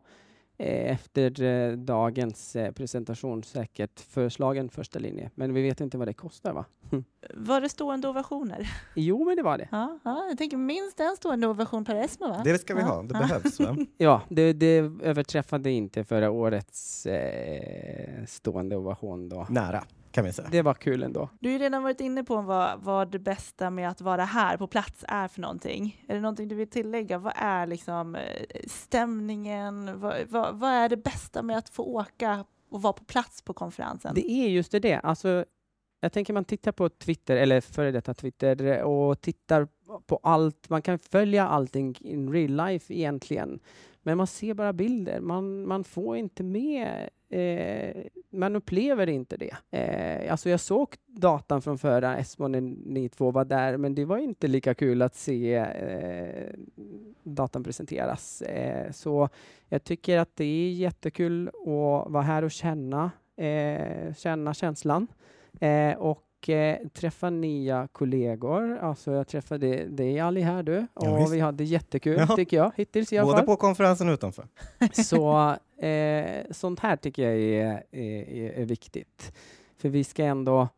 efter 0.58 1.42
eh, 1.42 1.72
dagens 1.72 2.56
eh, 2.56 2.72
presentation 2.72 3.42
säkert 3.42 4.00
förslagen 4.00 4.68
första 4.68 4.98
linje. 4.98 5.30
Men 5.34 5.54
vi 5.54 5.62
vet 5.62 5.80
inte 5.80 5.98
vad 5.98 6.08
det 6.08 6.14
kostar 6.14 6.52
va? 6.52 6.64
Var 7.34 7.60
det 7.60 7.68
stående 7.68 8.08
ovationer? 8.08 8.70
Jo, 8.94 9.24
men 9.24 9.36
det 9.36 9.42
var 9.42 9.58
det. 9.58 9.68
Ja, 9.72 9.98
ja, 10.04 10.26
jag 10.28 10.38
tänker 10.38 10.56
minst 10.56 11.00
en 11.00 11.16
stående 11.16 11.46
ovation 11.46 11.84
per 11.84 11.94
ESMO 11.94 12.28
va? 12.28 12.40
Det 12.44 12.58
ska 12.58 12.74
vi 12.74 12.80
ja, 12.80 12.86
ha, 12.86 13.02
det 13.02 13.14
ja. 13.14 13.20
behövs 13.20 13.60
va? 13.60 13.76
Ja, 13.98 14.22
det, 14.28 14.52
det 14.52 14.76
överträffade 15.02 15.70
inte 15.70 16.04
förra 16.04 16.30
årets 16.30 17.06
eh, 17.06 18.24
stående 18.26 18.76
ovation 18.76 19.28
då. 19.28 19.46
Nära, 19.50 19.84
kan 20.16 20.24
vi 20.24 20.32
säga. 20.32 20.48
Det 20.50 20.62
var 20.62 20.74
kul 20.74 21.02
ändå. 21.02 21.28
Du 21.40 21.48
har 21.48 21.52
ju 21.52 21.58
redan 21.58 21.82
varit 21.82 22.00
inne 22.00 22.24
på 22.24 22.40
vad, 22.40 22.80
vad 22.80 23.10
det 23.10 23.18
bästa 23.18 23.70
med 23.70 23.88
att 23.88 24.00
vara 24.00 24.24
här 24.24 24.56
på 24.56 24.66
plats 24.66 25.04
är 25.08 25.28
för 25.28 25.40
någonting. 25.40 26.04
Är 26.08 26.14
det 26.14 26.20
någonting 26.20 26.48
du 26.48 26.54
vill 26.54 26.70
tillägga? 26.70 27.18
Vad 27.18 27.32
är 27.36 27.66
liksom 27.66 28.14
eh, 28.14 28.22
stämningen? 28.66 30.00
Vad, 30.00 30.14
vad, 30.28 30.58
vad 30.58 30.70
är 30.70 30.88
det 30.88 30.96
bästa 30.96 31.42
med 31.42 31.58
att 31.58 31.68
få 31.68 31.82
åka 31.82 32.44
och 32.70 32.82
vara 32.82 32.92
på 32.92 33.04
plats 33.04 33.42
på 33.42 33.52
konferensen? 33.52 34.14
Det 34.14 34.30
är 34.30 34.48
just 34.48 34.72
det. 34.72 34.94
Alltså, 34.94 35.44
jag 36.00 36.12
tänker 36.12 36.32
man 36.32 36.44
tittar 36.44 36.72
på 36.72 36.88
Twitter, 36.88 37.36
eller 37.36 37.60
före 37.60 37.90
detta 37.90 38.14
Twitter, 38.14 38.82
och 38.82 39.20
tittar 39.20 39.68
på 40.06 40.20
allt. 40.22 40.68
Man 40.68 40.82
kan 40.82 40.98
följa 40.98 41.48
allting 41.48 41.96
in 42.00 42.32
real 42.32 42.68
life 42.68 42.94
egentligen. 42.94 43.60
Men 44.06 44.16
man 44.16 44.26
ser 44.26 44.54
bara 44.54 44.72
bilder. 44.72 45.20
Man, 45.20 45.66
man 45.66 45.84
får 45.84 46.16
inte 46.16 46.42
med 46.42 47.08
Eh, 47.28 48.04
man 48.30 48.56
upplever 48.56 49.06
inte 49.06 49.36
det. 49.36 49.56
Eh, 49.70 50.32
alltså 50.32 50.50
jag 50.50 50.60
såg 50.60 50.94
datan 51.06 51.62
från 51.62 51.78
förra 51.78 52.18
Esmo 52.18 52.48
när 52.48 52.60
ni 52.60 53.08
två 53.08 53.30
var 53.30 53.44
där, 53.44 53.76
men 53.76 53.94
det 53.94 54.04
var 54.04 54.18
inte 54.18 54.46
lika 54.46 54.74
kul 54.74 55.02
att 55.02 55.14
se 55.14 55.54
eh, 55.54 56.54
datan 57.22 57.64
presenteras. 57.64 58.42
Eh, 58.42 58.90
så 58.92 59.28
jag 59.68 59.84
tycker 59.84 60.18
att 60.18 60.36
det 60.36 60.44
är 60.44 60.72
jättekul 60.72 61.48
att 61.48 62.12
vara 62.12 62.22
här 62.22 62.44
och 62.44 62.50
känna, 62.50 63.10
eh, 63.36 64.14
känna 64.14 64.54
känslan. 64.54 65.06
Eh, 65.60 65.92
och 66.40 66.50
träffa 66.92 67.30
nya 67.30 67.88
kollegor. 67.92 68.78
Alltså 68.78 69.12
jag 69.12 69.28
träffade 69.28 69.84
dig 69.84 70.20
Ali 70.20 70.40
här 70.40 70.62
du 70.62 70.86
och 70.94 71.06
ja, 71.06 71.28
vi 71.30 71.40
hade 71.40 71.64
jättekul 71.64 72.16
ja. 72.28 72.36
tycker 72.36 72.56
jag 72.56 72.72
hittills 72.76 73.12
i 73.12 73.18
alla 73.18 73.26
Både 73.26 73.36
fall. 73.36 73.46
på 73.46 73.56
konferensen 73.56 74.08
och 74.08 74.14
utanför. 74.14 74.48
Så 74.92 75.56
eh, 75.86 76.44
sånt 76.50 76.80
här 76.80 76.96
tycker 76.96 77.22
jag 77.22 77.40
är, 77.40 77.82
är, 77.90 78.52
är 78.52 78.64
viktigt. 78.64 79.32
För 79.76 79.88
vi 79.88 80.04
ska 80.04 80.24
ändå 80.24 80.68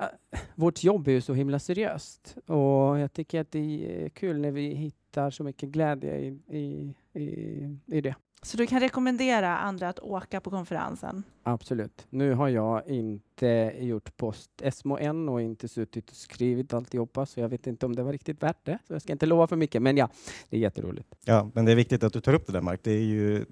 äh, 0.00 0.06
vårt 0.54 0.84
jobb 0.84 1.08
är 1.08 1.12
ju 1.12 1.20
så 1.20 1.34
himla 1.34 1.58
seriöst 1.58 2.36
och 2.46 2.98
jag 2.98 3.12
tycker 3.12 3.40
att 3.40 3.52
det 3.52 3.58
är 4.04 4.08
kul 4.08 4.40
när 4.40 4.50
vi 4.50 4.74
hittar 4.74 5.30
så 5.30 5.44
mycket 5.44 5.68
glädje 5.68 6.18
i, 6.18 6.26
i, 6.48 6.94
i, 7.20 7.78
i 7.86 8.00
det. 8.00 8.14
Så 8.42 8.56
du 8.56 8.66
kan 8.66 8.80
rekommendera 8.80 9.58
andra 9.58 9.88
att 9.88 9.98
åka 9.98 10.40
på 10.40 10.50
konferensen? 10.50 11.22
Absolut. 11.42 12.06
Nu 12.10 12.34
har 12.34 12.48
jag 12.48 12.88
inte 12.88 13.74
gjort 13.78 14.16
post 14.16 14.50
Esmo 14.62 14.98
än 14.98 15.28
och 15.28 15.42
inte 15.42 15.68
suttit 15.68 16.10
och 16.10 16.16
skrivit 16.16 16.74
alltihopa, 16.74 17.26
så 17.26 17.40
jag 17.40 17.48
vet 17.48 17.66
inte 17.66 17.86
om 17.86 17.96
det 17.96 18.02
var 18.02 18.12
riktigt 18.12 18.42
värt 18.42 18.64
det. 18.64 18.78
Så 18.86 18.92
jag 18.92 19.02
ska 19.02 19.12
inte 19.12 19.26
lova 19.26 19.46
för 19.46 19.56
mycket, 19.56 19.82
men 19.82 19.96
ja, 19.96 20.08
det 20.50 20.56
är 20.56 20.60
jätteroligt. 20.60 21.14
Ja, 21.24 21.50
men 21.54 21.64
det 21.64 21.72
är 21.72 21.76
viktigt 21.76 22.02
att 22.02 22.12
du 22.12 22.20
tar 22.20 22.34
upp 22.34 22.46
det 22.46 22.52
där, 22.52 22.60
Mark. 22.60 22.80
Det 22.82 22.92
är 22.92 23.04
ju 23.04 23.44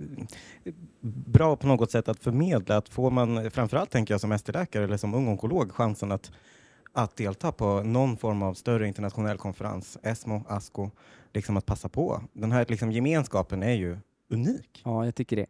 bra 1.26 1.56
på 1.56 1.66
något 1.66 1.90
sätt 1.90 2.08
att 2.08 2.18
förmedla 2.18 2.76
att 2.76 2.88
får 2.88 3.10
man, 3.10 3.50
framförallt 3.50 3.90
tänker 3.90 4.14
jag 4.14 4.20
som 4.20 4.32
ST-läkare 4.32 4.84
eller 4.84 4.96
som 4.96 5.14
ung 5.14 5.28
onkolog, 5.28 5.72
chansen 5.72 6.12
att 6.12 6.30
att 6.96 7.16
delta 7.16 7.52
på 7.52 7.82
någon 7.82 8.16
form 8.16 8.42
av 8.42 8.54
större 8.54 8.88
internationell 8.88 9.38
konferens, 9.38 9.98
ESMO, 10.02 10.44
ASCO, 10.48 10.90
liksom 11.32 11.56
att 11.56 11.66
passa 11.66 11.88
på. 11.88 12.22
Den 12.32 12.52
här 12.52 12.66
liksom, 12.68 12.92
gemenskapen 12.92 13.62
är 13.62 13.74
ju 13.74 13.98
unik. 14.28 14.82
Ja, 14.84 15.04
jag 15.04 15.14
tycker 15.14 15.36
det. 15.36 15.46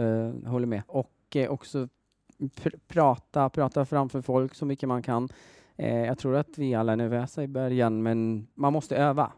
Uh, 0.00 0.48
håller 0.48 0.66
med. 0.66 0.82
Och 0.86 1.36
uh, 1.36 1.48
också 1.48 1.88
pr 2.54 2.70
prata, 2.88 3.50
prata 3.50 3.84
framför 3.84 4.20
folk 4.20 4.54
så 4.54 4.66
mycket 4.66 4.88
man 4.88 5.02
kan. 5.02 5.28
Uh, 5.78 5.86
jag 5.86 6.18
tror 6.18 6.36
att 6.36 6.58
vi 6.58 6.74
alla 6.74 6.92
är 6.92 6.96
nervösa 6.96 7.42
i 7.42 7.48
början, 7.48 8.02
men 8.02 8.46
man 8.54 8.72
måste 8.72 8.96
öva. 8.96 9.32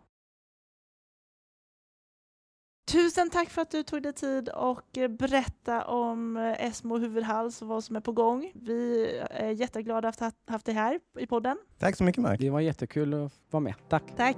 Tusen 2.92 3.30
tack 3.30 3.50
för 3.50 3.62
att 3.62 3.70
du 3.70 3.82
tog 3.82 4.02
dig 4.02 4.12
tid 4.12 4.48
och 4.48 4.98
berätta 5.18 5.84
om 5.84 6.36
ESMO 6.36 6.98
huvudhals 6.98 7.62
och 7.62 7.68
vad 7.68 7.84
som 7.84 7.96
är 7.96 8.00
på 8.00 8.12
gång. 8.12 8.52
Vi 8.54 9.10
är 9.30 9.50
jätteglada 9.50 10.08
att 10.08 10.20
ha 10.20 10.32
haft 10.46 10.66
dig 10.66 10.74
här 10.74 11.00
i 11.18 11.26
podden. 11.26 11.58
Tack 11.78 11.96
så 11.96 12.04
mycket 12.04 12.22
Mark. 12.22 12.40
Det 12.40 12.50
var 12.50 12.60
jättekul 12.60 13.14
att 13.14 13.32
vara 13.50 13.60
med. 13.60 13.74
Tack. 13.88 14.16
Tack. 14.16 14.36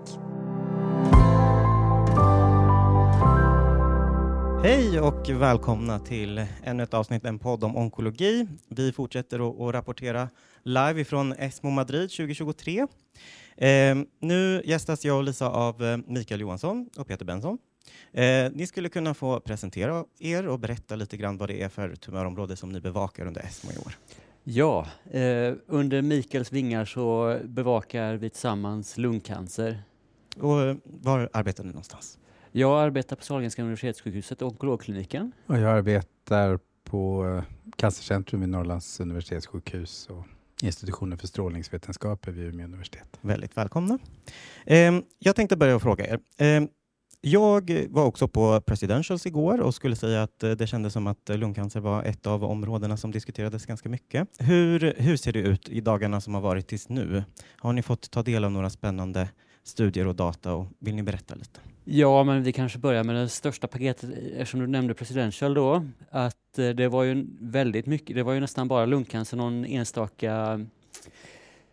Hej 4.62 5.00
och 5.00 5.28
välkomna 5.30 5.98
till 5.98 6.46
ännu 6.64 6.82
ett 6.82 6.94
avsnitt, 6.94 7.24
en 7.24 7.38
podd 7.38 7.64
om 7.64 7.76
onkologi. 7.76 8.48
Vi 8.68 8.92
fortsätter 8.92 9.68
att 9.68 9.74
rapportera 9.74 10.28
live 10.62 11.00
ifrån 11.00 11.32
ESMO 11.32 11.70
Madrid 11.70 12.10
2023. 12.10 12.86
Eh, 13.56 13.96
nu 14.20 14.62
gästas 14.64 15.04
jag 15.04 15.16
och 15.16 15.24
Lisa 15.24 15.48
av 15.50 15.84
eh, 15.84 15.98
Mikael 16.06 16.40
Johansson 16.40 16.90
och 16.96 17.06
Peter 17.06 17.24
Benson. 17.24 17.58
Eh, 18.12 18.52
ni 18.52 18.66
skulle 18.66 18.88
kunna 18.88 19.14
få 19.14 19.40
presentera 19.40 20.04
er 20.18 20.48
och 20.48 20.58
berätta 20.58 20.96
lite 20.96 21.16
grann 21.16 21.38
vad 21.38 21.48
det 21.48 21.62
är 21.62 21.68
för 21.68 21.94
tumörområde 21.94 22.56
som 22.56 22.72
ni 22.72 22.80
bevakar 22.80 23.26
under 23.26 23.40
ESMO 23.40 23.70
i 23.72 23.78
år. 23.78 23.92
Ja, 24.44 24.86
eh, 25.10 25.54
under 25.66 26.02
Mikaels 26.02 26.52
vingar 26.52 26.84
så 26.84 27.38
bevakar 27.44 28.14
vi 28.14 28.30
tillsammans 28.30 28.96
lungcancer. 28.96 29.82
Och 30.36 30.60
eh, 30.60 30.76
var 30.84 31.30
arbetar 31.32 31.64
ni 31.64 31.70
någonstans? 31.70 32.18
Jag 32.52 32.80
arbetar 32.80 33.16
på 33.16 33.24
Sahlgrenska 33.24 33.62
universitetssjukhuset 33.62 34.42
och 34.42 34.48
onkologkliniken. 34.48 35.32
Och 35.46 35.58
jag 35.58 35.78
arbetar 35.78 36.58
på 36.84 37.26
eh, 37.26 37.70
Cancercentrum 37.76 38.40
vid 38.40 38.48
Norrlands 38.48 39.00
universitetssjukhus 39.00 40.06
och 40.10 40.26
institutionen 40.62 41.18
för 41.18 41.26
strålningsvetenskaper 41.26 42.32
vid 42.32 42.44
Umeå 42.44 42.64
universitet. 42.64 43.18
Väldigt 43.20 43.56
välkomna. 43.56 43.98
Eh, 44.66 44.92
jag 45.18 45.36
tänkte 45.36 45.56
börja 45.56 45.78
fråga 45.78 46.06
er. 46.06 46.20
Eh, 46.38 46.68
jag 47.20 47.86
var 47.88 48.04
också 48.04 48.28
på 48.28 48.60
Presidentials 48.60 49.26
igår 49.26 49.60
och 49.60 49.74
skulle 49.74 49.96
säga 49.96 50.22
att 50.22 50.42
eh, 50.42 50.50
det 50.50 50.66
kändes 50.66 50.92
som 50.92 51.06
att 51.06 51.28
lungcancer 51.28 51.80
var 51.80 52.02
ett 52.02 52.26
av 52.26 52.44
områdena 52.44 52.96
som 52.96 53.10
diskuterades 53.10 53.66
ganska 53.66 53.88
mycket. 53.88 54.28
Hur, 54.38 54.94
hur 54.96 55.16
ser 55.16 55.32
det 55.32 55.38
ut 55.38 55.68
i 55.68 55.80
dagarna 55.80 56.20
som 56.20 56.34
har 56.34 56.40
varit 56.40 56.68
tills 56.68 56.88
nu? 56.88 57.24
Har 57.56 57.72
ni 57.72 57.82
fått 57.82 58.10
ta 58.10 58.22
del 58.22 58.44
av 58.44 58.52
några 58.52 58.70
spännande 58.70 59.28
studier 59.62 60.06
och 60.06 60.14
data 60.14 60.54
och 60.54 60.66
vill 60.78 60.94
ni 60.94 61.02
berätta 61.02 61.34
lite? 61.34 61.60
Ja, 61.84 62.24
men 62.24 62.42
vi 62.42 62.52
kanske 62.52 62.78
börjar 62.78 63.04
med 63.04 63.14
det 63.14 63.28
största 63.28 63.66
paketet 63.66 64.10
eftersom 64.32 64.60
du 64.60 64.66
nämnde 64.66 64.94
Presidential 64.94 65.54
då. 65.54 65.86
Att 66.10 66.58
eh, 66.58 66.68
det 66.68 66.88
var 66.88 67.02
ju 67.02 67.26
väldigt 67.40 67.86
mycket, 67.86 68.16
det 68.16 68.22
var 68.22 68.32
ju 68.32 68.40
nästan 68.40 68.68
bara 68.68 68.86
lungcancer, 68.86 69.36
någon 69.36 69.64
enstaka 69.64 70.60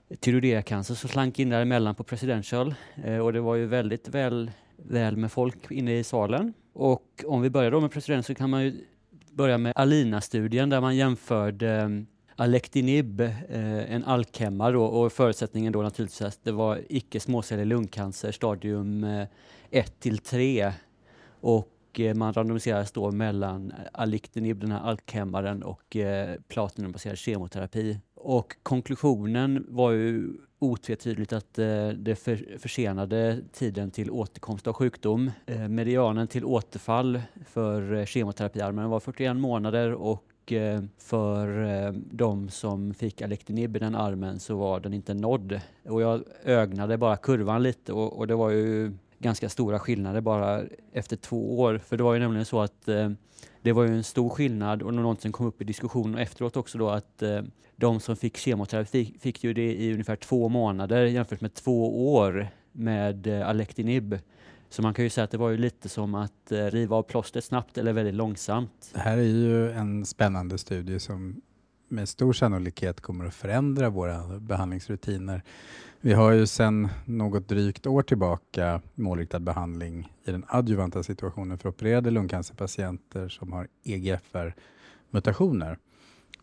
eh, 0.09 0.17
tyroideacancer 0.17 0.95
som 0.95 1.09
slank 1.09 1.39
in 1.39 1.49
däremellan 1.49 1.95
på 1.95 2.03
Presidential 2.03 2.75
eh, 3.03 3.17
och 3.17 3.33
det 3.33 3.41
var 3.41 3.55
ju 3.55 3.65
väldigt 3.65 4.09
väl, 4.09 4.51
väl 4.77 5.17
med 5.17 5.31
folk 5.31 5.71
inne 5.71 5.99
i 5.99 6.03
salen. 6.03 6.53
Och 6.73 7.23
om 7.25 7.41
vi 7.41 7.49
börjar 7.49 7.71
då 7.71 7.79
med 7.79 7.91
Presidential 7.91 8.35
så 8.35 8.39
kan 8.39 8.49
man 8.49 8.63
ju 8.63 8.85
börja 9.31 9.57
med 9.57 9.73
Alina-studien 9.75 10.69
där 10.69 10.81
man 10.81 10.95
jämförde 10.95 12.05
Alectinib, 12.39 13.21
eh, 13.21 13.93
en 13.93 14.03
alkhemmar 14.03 14.73
då, 14.73 14.83
och 14.85 15.11
förutsättningen 15.11 15.73
då 15.73 15.81
naturligtvis 15.81 16.21
att 16.21 16.43
det 16.43 16.51
var 16.51 16.81
icke 16.89 17.19
småcellig 17.19 17.65
lungcancer 17.65 18.31
stadium 18.31 19.03
eh, 19.03 19.27
1 19.69 19.99
till 19.99 20.17
3 20.17 20.73
och 21.41 21.99
eh, 21.99 22.15
man 22.15 22.33
randomiserades 22.33 22.91
då 22.91 23.11
mellan 23.11 23.73
Alectinib, 23.93 24.59
den 24.59 24.71
här 24.71 24.79
alkhemmaren 24.79 25.63
och 25.63 25.95
eh, 25.95 26.35
platinumbaserad 26.47 27.17
kemoterapi. 27.17 27.99
Och 28.15 28.55
konklusionen 28.63 29.65
var 29.69 29.91
ju 29.91 30.29
otvetydigt 30.59 31.33
att 31.33 31.53
det 31.95 32.15
försenade 32.59 33.39
tiden 33.53 33.91
till 33.91 34.11
återkomst 34.11 34.67
av 34.67 34.73
sjukdom. 34.73 35.31
Medianen 35.69 36.27
till 36.27 36.45
återfall 36.45 37.21
för 37.45 38.05
kemoterapiarmen 38.05 38.89
var 38.89 38.99
41 38.99 39.35
månader 39.35 39.93
och 39.93 40.23
Eh, 40.51 40.81
för 40.97 41.63
eh, 41.63 41.91
de 42.11 42.49
som 42.49 42.93
fick 42.93 43.21
Alectinib 43.21 43.75
i 43.75 43.79
den 43.79 43.95
armen 43.95 44.39
så 44.39 44.55
var 44.55 44.79
den 44.79 44.93
inte 44.93 45.13
nådd. 45.13 45.61
Och 45.85 46.01
jag 46.01 46.23
ögnade 46.43 46.97
bara 46.97 47.17
kurvan 47.17 47.63
lite 47.63 47.93
och, 47.93 48.17
och 48.17 48.27
det 48.27 48.35
var 48.35 48.49
ju 48.49 48.91
ganska 49.19 49.49
stora 49.49 49.79
skillnader 49.79 50.21
bara 50.21 50.63
efter 50.93 51.15
två 51.15 51.59
år. 51.59 51.77
För 51.77 51.97
det 51.97 52.03
var 52.03 52.13
ju 52.13 52.19
nämligen 52.19 52.45
så 52.45 52.61
att 52.61 52.87
eh, 52.87 53.09
det 53.61 53.71
var 53.71 53.83
ju 53.83 53.93
en 53.95 54.03
stor 54.03 54.29
skillnad 54.29 54.81
och 54.81 54.93
något 54.93 55.21
som 55.21 55.31
kom 55.31 55.45
upp 55.45 55.61
i 55.61 55.65
diskussionen 55.65 56.17
efteråt 56.17 56.57
också 56.57 56.77
då 56.77 56.89
att 56.89 57.21
eh, 57.21 57.41
de 57.75 57.99
som 57.99 58.15
fick 58.15 58.37
kemoterapi 58.37 59.05
fick, 59.05 59.21
fick 59.21 59.43
ju 59.43 59.53
det 59.53 59.75
i 59.75 59.91
ungefär 59.91 60.15
två 60.15 60.49
månader 60.49 61.05
jämfört 61.05 61.41
med 61.41 61.53
två 61.53 62.13
år 62.15 62.47
med 62.71 63.27
eh, 63.27 63.49
Alectinib. 63.49 64.19
Så 64.69 64.81
man 64.81 64.93
kan 64.93 65.03
ju 65.03 65.09
säga 65.09 65.23
att 65.23 65.31
det 65.31 65.37
var 65.37 65.49
ju 65.49 65.57
lite 65.57 65.89
som 65.89 66.15
att 66.15 66.51
eh, 66.51 66.65
riva 66.65 66.95
av 66.95 67.03
plåstret 67.03 67.43
snabbt 67.43 67.77
eller 67.77 67.93
väldigt 67.93 68.15
långsamt. 68.15 68.89
Det 68.93 68.99
här 68.99 69.17
är 69.17 69.21
ju 69.21 69.71
en 69.71 70.05
spännande 70.05 70.57
studie 70.57 70.99
som 70.99 71.41
med 71.89 72.09
stor 72.09 72.33
sannolikhet 72.33 73.01
kommer 73.01 73.25
att 73.25 73.33
förändra 73.33 73.89
våra 73.89 74.39
behandlingsrutiner. 74.39 75.43
Vi 76.01 76.13
har 76.13 76.31
ju 76.31 76.47
sedan 76.47 76.87
något 77.05 77.47
drygt 77.47 77.87
år 77.87 78.01
tillbaka 78.01 78.81
målriktad 78.95 79.39
behandling 79.39 80.13
i 80.23 80.31
den 80.31 80.45
adjuvanta 80.47 81.03
situationen 81.03 81.57
för 81.57 81.69
opererade 81.69 82.11
lungcancerpatienter 82.11 83.29
som 83.29 83.53
har 83.53 83.67
EGFR-mutationer. 83.83 85.77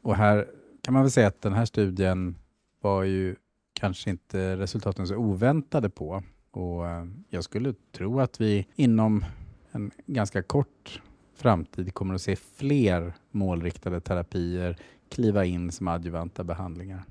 Och 0.00 0.16
här 0.16 0.46
kan 0.82 0.94
man 0.94 1.02
väl 1.02 1.10
säga 1.10 1.28
att 1.28 1.42
den 1.42 1.52
här 1.52 1.64
studien 1.64 2.36
var 2.80 3.02
ju 3.02 3.36
kanske 3.72 4.10
inte 4.10 4.56
resultaten 4.56 5.06
så 5.06 5.16
oväntade 5.16 5.90
på. 5.90 6.22
Och 6.56 6.88
eh, 6.88 7.06
jag 7.28 7.44
skulle 7.44 7.74
tro 7.92 8.20
att 8.20 8.40
vi 8.40 8.66
inom 8.74 9.24
en 9.72 9.90
ganska 10.06 10.42
kort 10.42 11.02
framtid 11.34 11.94
kommer 11.94 12.14
att 12.14 12.22
se 12.22 12.36
fler 12.36 13.12
målriktade 13.30 14.00
terapier 14.00 14.76
kliva 15.08 15.44
in 15.44 15.72
som 15.72 15.88
adjuvanta 15.88 16.44
behandlingar 16.44 17.04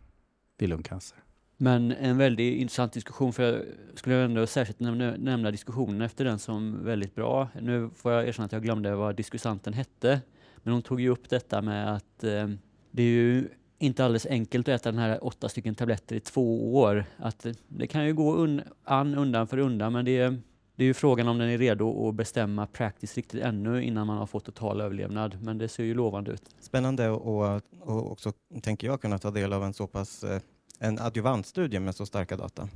vid 0.57 0.69
lungcancer. 0.69 1.17
Men 1.57 1.91
en 1.91 2.17
väldigt 2.17 2.57
intressant 2.57 2.93
diskussion, 2.93 3.33
för 3.33 3.43
jag 3.43 3.63
skulle 3.97 4.23
ändå 4.23 4.47
särskilt 4.47 4.79
nämna, 4.79 5.15
nämna 5.17 5.51
diskussionen 5.51 6.01
efter 6.01 6.25
den 6.25 6.39
som 6.39 6.85
väldigt 6.85 7.15
bra. 7.15 7.49
Nu 7.61 7.89
får 7.95 8.11
jag 8.11 8.27
erkänna 8.27 8.45
att 8.45 8.51
jag 8.51 8.63
glömde 8.63 8.95
vad 8.95 9.15
diskussanten 9.15 9.73
hette, 9.73 10.21
men 10.57 10.73
hon 10.73 10.81
tog 10.81 11.01
ju 11.01 11.09
upp 11.09 11.29
detta 11.29 11.61
med 11.61 11.95
att 11.95 12.23
eh, 12.23 12.49
det 12.91 13.03
är 13.03 13.07
ju 13.07 13.49
inte 13.83 14.05
alldeles 14.05 14.25
enkelt 14.25 14.67
att 14.67 14.75
äta 14.81 14.91
den 14.91 14.99
här 14.99 15.23
åtta 15.23 15.49
stycken 15.49 15.75
tabletter 15.75 16.15
i 16.15 16.19
två 16.19 16.75
år. 16.75 17.05
Att 17.17 17.45
det 17.67 17.87
kan 17.87 18.05
ju 18.05 18.13
gå 18.13 18.35
un 18.35 18.61
an 18.83 19.15
undan 19.15 19.47
för 19.47 19.57
undan, 19.57 19.93
men 19.93 20.05
det 20.05 20.17
är, 20.17 20.41
det 20.75 20.83
är 20.83 20.87
ju 20.87 20.93
frågan 20.93 21.27
om 21.27 21.37
den 21.37 21.49
är 21.49 21.57
redo 21.57 22.09
att 22.09 22.15
bestämma 22.15 22.67
practice 22.67 23.15
riktigt 23.15 23.41
ännu 23.41 23.83
innan 23.83 24.07
man 24.07 24.17
har 24.17 24.25
fått 24.25 24.45
total 24.45 24.81
överlevnad. 24.81 25.37
Men 25.41 25.57
det 25.57 25.67
ser 25.67 25.83
ju 25.83 25.93
lovande 25.93 26.31
ut. 26.31 26.43
Spännande 26.59 27.09
och, 27.09 27.61
och 27.79 28.11
också, 28.11 28.31
tänker 28.61 28.87
jag, 28.87 29.01
kunna 29.01 29.17
ta 29.19 29.31
del 29.31 29.53
av 29.53 29.63
en 29.63 29.73
så 29.73 29.87
pass 29.87 30.23
eh, 30.23 30.41
en 30.79 30.99
adjuvantstudie 30.99 31.79
med 31.79 31.95
så 31.95 32.05
starka 32.05 32.37
data. 32.37 32.69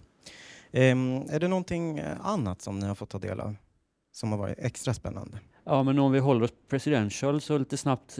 Um, 0.71 1.21
är 1.29 1.39
det 1.39 1.47
någonting 1.47 2.01
annat 2.21 2.61
som 2.61 2.79
ni 2.79 2.85
har 2.85 2.95
fått 2.95 3.09
ta 3.09 3.19
del 3.19 3.39
av 3.39 3.55
som 4.11 4.31
har 4.31 4.39
varit 4.39 4.59
extra 4.59 4.93
spännande? 4.93 5.39
Ja, 5.69 5.83
men 5.83 5.99
om 5.99 6.11
vi 6.11 6.19
håller 6.19 6.43
oss 6.43 6.53
presidential 6.67 7.41
så 7.41 7.57
lite 7.57 7.77
snabbt 7.77 8.19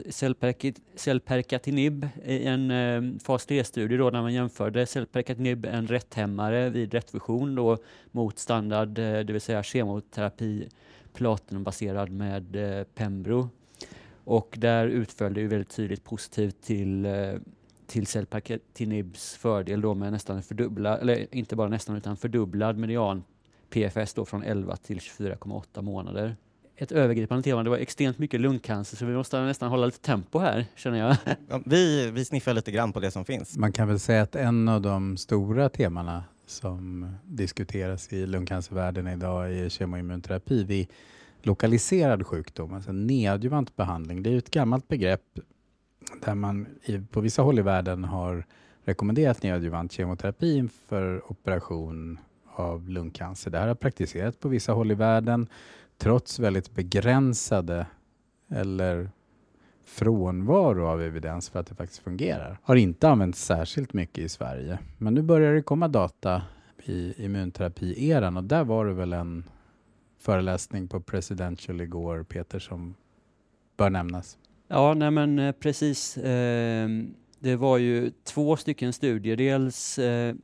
Selpercatinib 0.94 2.08
i 2.24 2.44
en 2.44 2.70
eh, 2.70 3.20
fas 3.22 3.48
3-studie 3.48 3.96
då 3.96 4.10
när 4.10 4.22
man 4.22 4.34
jämförde 4.34 4.86
Selpercatinib, 4.86 5.66
en 5.66 5.86
rätthämmare 5.86 6.70
vid 6.70 6.94
rättvision 6.94 7.54
då 7.54 7.78
mot 8.10 8.38
standard, 8.38 8.98
eh, 8.98 9.18
det 9.18 9.32
vill 9.32 9.40
säga 9.40 9.62
kemoterapi 9.62 10.68
platinumbaserad 11.12 12.10
med 12.10 12.56
eh, 12.56 12.84
Pembro. 12.84 13.48
Och 14.24 14.54
där 14.58 14.86
utföll 14.86 15.34
det 15.34 15.40
ju 15.40 15.48
väldigt 15.48 15.76
tydligt 15.76 16.04
positivt 16.04 16.62
till 16.62 17.06
eh, 17.06 17.34
till 17.86 18.06
Selpercatinibs 18.06 19.34
fördel 19.34 19.80
då 19.80 19.94
med 19.94 20.12
nästan 20.12 20.42
fördubblad, 20.42 21.00
eller 21.00 21.34
inte 21.34 21.56
bara 21.56 21.68
nästan 21.68 21.96
utan 21.96 22.16
fördubblad 22.16 22.78
median 22.78 23.24
PFS 23.70 24.14
då 24.14 24.24
från 24.24 24.42
11 24.42 24.76
till 24.76 24.98
24,8 24.98 25.82
månader 25.82 26.36
ett 26.78 26.92
övergripande 26.92 27.42
tema. 27.42 27.62
Det 27.62 27.70
var 27.70 27.76
extremt 27.76 28.18
mycket 28.18 28.40
lungcancer 28.40 28.96
så 28.96 29.06
vi 29.06 29.14
måste 29.14 29.40
nästan 29.40 29.68
hålla 29.68 29.86
lite 29.86 30.00
tempo 30.00 30.38
här 30.38 30.66
känner 30.76 30.98
jag. 30.98 31.16
Ja, 31.48 31.60
vi, 31.66 32.10
vi 32.10 32.24
sniffar 32.24 32.54
lite 32.54 32.70
grann 32.70 32.92
på 32.92 33.00
det 33.00 33.10
som 33.10 33.24
finns. 33.24 33.56
Man 33.56 33.72
kan 33.72 33.88
väl 33.88 33.98
säga 33.98 34.22
att 34.22 34.36
en 34.36 34.68
av 34.68 34.82
de 34.82 35.16
stora 35.16 35.68
temana 35.68 36.24
som 36.46 37.12
diskuteras 37.24 38.12
i 38.12 38.26
lungcancervärlden 38.26 39.08
idag 39.08 39.52
är 39.52 39.68
kemoimmunterapi 39.68 40.64
vid 40.64 40.86
lokaliserad 41.42 42.26
sjukdom, 42.26 42.74
alltså 42.74 42.92
neadjuvant 42.92 43.76
behandling. 43.76 44.22
Det 44.22 44.30
är 44.30 44.36
ett 44.36 44.50
gammalt 44.50 44.88
begrepp 44.88 45.38
där 46.24 46.34
man 46.34 46.66
i, 46.84 46.98
på 46.98 47.20
vissa 47.20 47.42
håll 47.42 47.58
i 47.58 47.62
världen 47.62 48.04
har 48.04 48.46
rekommenderat 48.84 49.42
neadjuvant 49.42 49.92
kemoterapi 49.92 50.56
inför 50.56 51.32
operation 51.32 52.18
av 52.54 52.88
lungcancer. 52.88 53.50
Det 53.50 53.58
här 53.58 53.68
har 53.68 53.74
praktiserats 53.74 54.38
på 54.38 54.48
vissa 54.48 54.72
håll 54.72 54.90
i 54.90 54.94
världen 54.94 55.48
trots 55.98 56.38
väldigt 56.38 56.74
begränsade 56.74 57.86
eller 58.50 59.10
frånvaro 59.84 60.86
av 60.86 61.02
evidens 61.02 61.50
för 61.50 61.60
att 61.60 61.66
det 61.66 61.74
faktiskt 61.74 62.02
fungerar. 62.02 62.58
Har 62.62 62.76
inte 62.76 63.08
använts 63.08 63.44
särskilt 63.44 63.92
mycket 63.92 64.24
i 64.24 64.28
Sverige. 64.28 64.78
Men 64.98 65.14
nu 65.14 65.22
börjar 65.22 65.54
det 65.54 65.62
komma 65.62 65.88
data 65.88 66.42
i 66.84 67.24
immunterapi-eran 67.24 68.36
och 68.36 68.44
där 68.44 68.64
var 68.64 68.86
det 68.86 68.92
väl 68.92 69.12
en 69.12 69.44
föreläsning 70.18 70.88
på 70.88 71.00
Presidential 71.00 71.80
igår, 71.80 72.22
Peter, 72.22 72.58
som 72.58 72.94
bör 73.76 73.90
nämnas. 73.90 74.38
Ja, 74.68 74.94
nej 74.94 75.10
men 75.10 75.38
eh, 75.38 75.52
precis. 75.52 76.16
Eh, 76.16 76.88
det 77.38 77.56
var 77.56 77.78
ju 77.78 78.10
två 78.24 78.56
stycken 78.56 78.92
studier. 78.92 79.36
Dels 79.36 79.98
eh, 79.98 80.34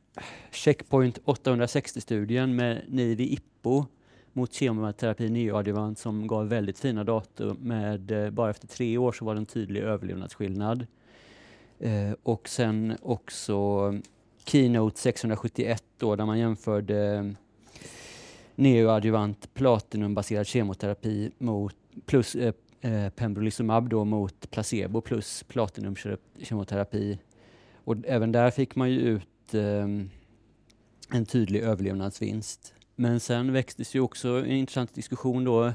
Checkpoint 0.51 1.19
860-studien 1.25 2.55
med 2.55 2.81
Nivi 2.87 3.33
Ippo 3.33 3.85
mot 4.35 4.53
kemoterapi 4.53 5.29
neoadjuvant 5.29 5.99
som 5.99 6.27
gav 6.27 6.47
väldigt 6.47 6.79
fina 6.79 7.03
data 7.03 7.55
med 7.59 8.11
eh, 8.11 8.29
bara 8.29 8.49
efter 8.49 8.67
tre 8.67 8.97
år 8.97 9.11
så 9.11 9.25
var 9.25 9.33
det 9.33 9.39
en 9.39 9.45
tydlig 9.45 9.81
överlevnadsskillnad. 9.81 10.87
Eh, 11.79 12.11
och 12.23 12.49
sen 12.49 12.97
också 13.01 13.93
Keynote 14.45 14.99
671 14.99 15.83
då 15.97 16.15
där 16.15 16.25
man 16.25 16.39
jämförde 16.39 17.33
neoadjuvant 18.55 19.53
platinumbaserad 19.53 20.47
kemoterapi 20.47 21.31
mot 21.37 21.75
plus 22.05 22.35
eh, 22.35 22.53
eh 22.81 23.09
pembrolizumab 23.09 23.89
då 23.89 24.05
mot 24.05 24.51
placebo 24.51 25.01
plus 25.01 25.43
platinumkemoterapi. 25.43 27.19
Och 27.75 27.95
även 28.05 28.31
där 28.31 28.51
fick 28.51 28.75
man 28.75 28.91
ju 28.91 28.99
ut 28.99 29.53
eh, 29.53 29.87
en 31.09 31.25
tydlig 31.25 31.61
överlevnadsvinst. 31.61 32.74
Men 32.95 33.19
sen 33.19 33.53
växtes 33.53 33.95
ju 33.95 33.99
också 33.99 34.27
en 34.29 34.51
intressant 34.51 34.93
diskussion 34.93 35.43
då. 35.43 35.73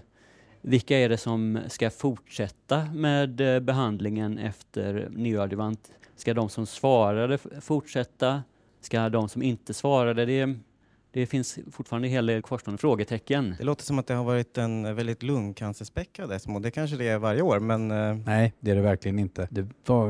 Vilka 0.63 0.99
är 0.99 1.09
det 1.09 1.17
som 1.17 1.59
ska 1.69 1.91
fortsätta 1.91 2.85
med 2.95 3.41
eh, 3.41 3.61
behandlingen 3.61 4.39
efter 4.39 5.09
neoadjuvant? 5.11 5.93
Ska 6.17 6.35
de 6.35 6.49
som 6.49 6.67
svarade 6.67 7.39
fortsätta? 7.61 8.43
Ska 8.81 9.09
de 9.09 9.29
som 9.29 9.43
inte 9.43 9.75
svarade? 9.75 10.27
Det, 10.27 10.55
det 11.11 11.27
finns 11.27 11.59
fortfarande 11.73 12.09
en 12.09 12.13
hel 12.13 12.27
del 12.27 12.43
kvarstående 12.43 12.79
frågetecken. 12.79 13.55
Det 13.59 13.65
låter 13.65 13.85
som 13.85 13.99
att 13.99 14.07
det 14.07 14.15
har 14.15 14.25
varit 14.25 14.59
en 14.59 14.97
väldigt 14.97 15.23
lungcancerspäckad 15.23 16.33
ESMO. 16.33 16.59
Det 16.59 16.71
kanske 16.71 16.97
det 16.97 17.09
är 17.09 17.19
varje 17.19 17.43
år, 17.43 17.61
men... 17.61 17.91
Eh, 17.91 18.17
Nej, 18.27 18.55
det 18.61 18.71
är 18.71 18.75
det 18.75 18.83
verkligen 18.83 19.19
inte. 19.19 19.49
Det 19.51 19.67
var 19.87 20.09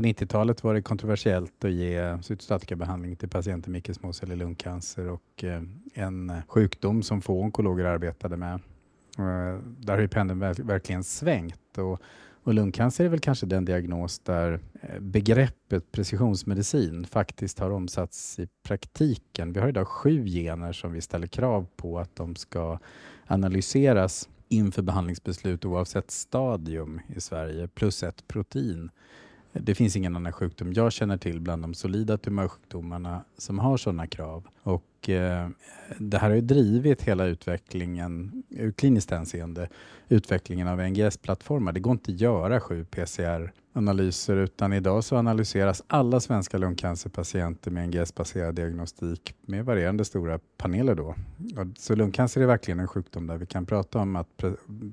på 0.00 0.06
90-talet 0.06 0.64
var 0.64 0.74
det 0.74 0.82
kontroversiellt 0.82 1.64
att 1.64 1.72
ge 1.72 2.22
cytostatikabehandling 2.22 3.16
till 3.16 3.28
patienter 3.28 3.70
med 3.70 3.78
icke-småcellig 3.78 4.36
lungcancer 4.36 5.08
och 5.08 5.44
eh, 5.44 5.62
en 5.94 6.32
sjukdom 6.48 7.02
som 7.02 7.22
få 7.22 7.40
onkologer 7.40 7.84
arbetade 7.84 8.36
med. 8.36 8.54
Eh, 9.18 9.58
där 9.78 9.94
har 9.94 10.00
ju 10.00 10.08
pendeln 10.08 10.40
verkligen 10.40 11.04
svängt 11.04 11.78
och, 11.78 12.00
och 12.42 12.54
lungcancer 12.54 13.04
är 13.04 13.08
väl 13.08 13.20
kanske 13.20 13.46
den 13.46 13.64
diagnos 13.64 14.18
där 14.18 14.60
eh, 14.82 15.00
begreppet 15.00 15.92
precisionsmedicin 15.92 17.04
faktiskt 17.04 17.58
har 17.58 17.70
omsatts 17.70 18.38
i 18.38 18.48
praktiken. 18.62 19.52
Vi 19.52 19.60
har 19.60 19.68
idag 19.68 19.88
sju 19.88 20.26
gener 20.26 20.72
som 20.72 20.92
vi 20.92 21.00
ställer 21.00 21.26
krav 21.26 21.66
på 21.76 21.98
att 21.98 22.16
de 22.16 22.36
ska 22.36 22.78
analyseras 23.26 24.28
inför 24.48 24.82
behandlingsbeslut 24.82 25.64
oavsett 25.64 26.10
stadium 26.10 27.00
i 27.16 27.20
Sverige, 27.20 27.68
plus 27.68 28.02
ett 28.02 28.28
protein. 28.28 28.90
Det 29.52 29.74
finns 29.74 29.96
ingen 29.96 30.16
annan 30.16 30.32
sjukdom 30.32 30.72
jag 30.72 30.92
känner 30.92 31.16
till 31.16 31.40
bland 31.40 31.62
de 31.62 31.74
solida 31.74 32.18
tumörsjukdomarna 32.18 33.24
som 33.38 33.58
har 33.58 33.76
sådana 33.76 34.06
krav. 34.06 34.46
Och, 34.62 35.08
eh, 35.08 35.48
det 35.98 36.18
här 36.18 36.28
har 36.28 36.36
ju 36.36 36.40
drivit 36.40 37.02
hela 37.02 37.24
utvecklingen, 37.24 38.42
ur 38.48 38.72
kliniskt 38.72 39.10
hänseende, 39.10 39.68
utvecklingen 40.08 40.68
av 40.68 40.80
NGS-plattformar. 40.80 41.72
Det 41.72 41.80
går 41.80 41.92
inte 41.92 42.12
att 42.12 42.20
göra 42.20 42.60
sju 42.60 42.84
PCR-analyser 42.84 44.36
utan 44.36 44.72
idag 44.72 45.04
så 45.04 45.16
analyseras 45.16 45.82
alla 45.86 46.20
svenska 46.20 46.58
lungcancerpatienter 46.58 47.70
med 47.70 47.88
NGS-baserad 47.88 48.54
diagnostik 48.54 49.34
med 49.46 49.64
varierande 49.64 50.04
stora 50.04 50.38
paneler. 50.56 50.94
Då. 50.94 51.14
Så 51.78 51.94
lungcancer 51.94 52.40
är 52.40 52.46
verkligen 52.46 52.80
en 52.80 52.88
sjukdom 52.88 53.26
där 53.26 53.36
vi 53.36 53.46
kan 53.46 53.66
prata 53.66 53.98
om 53.98 54.16
att 54.16 54.36
pre 54.36 54.52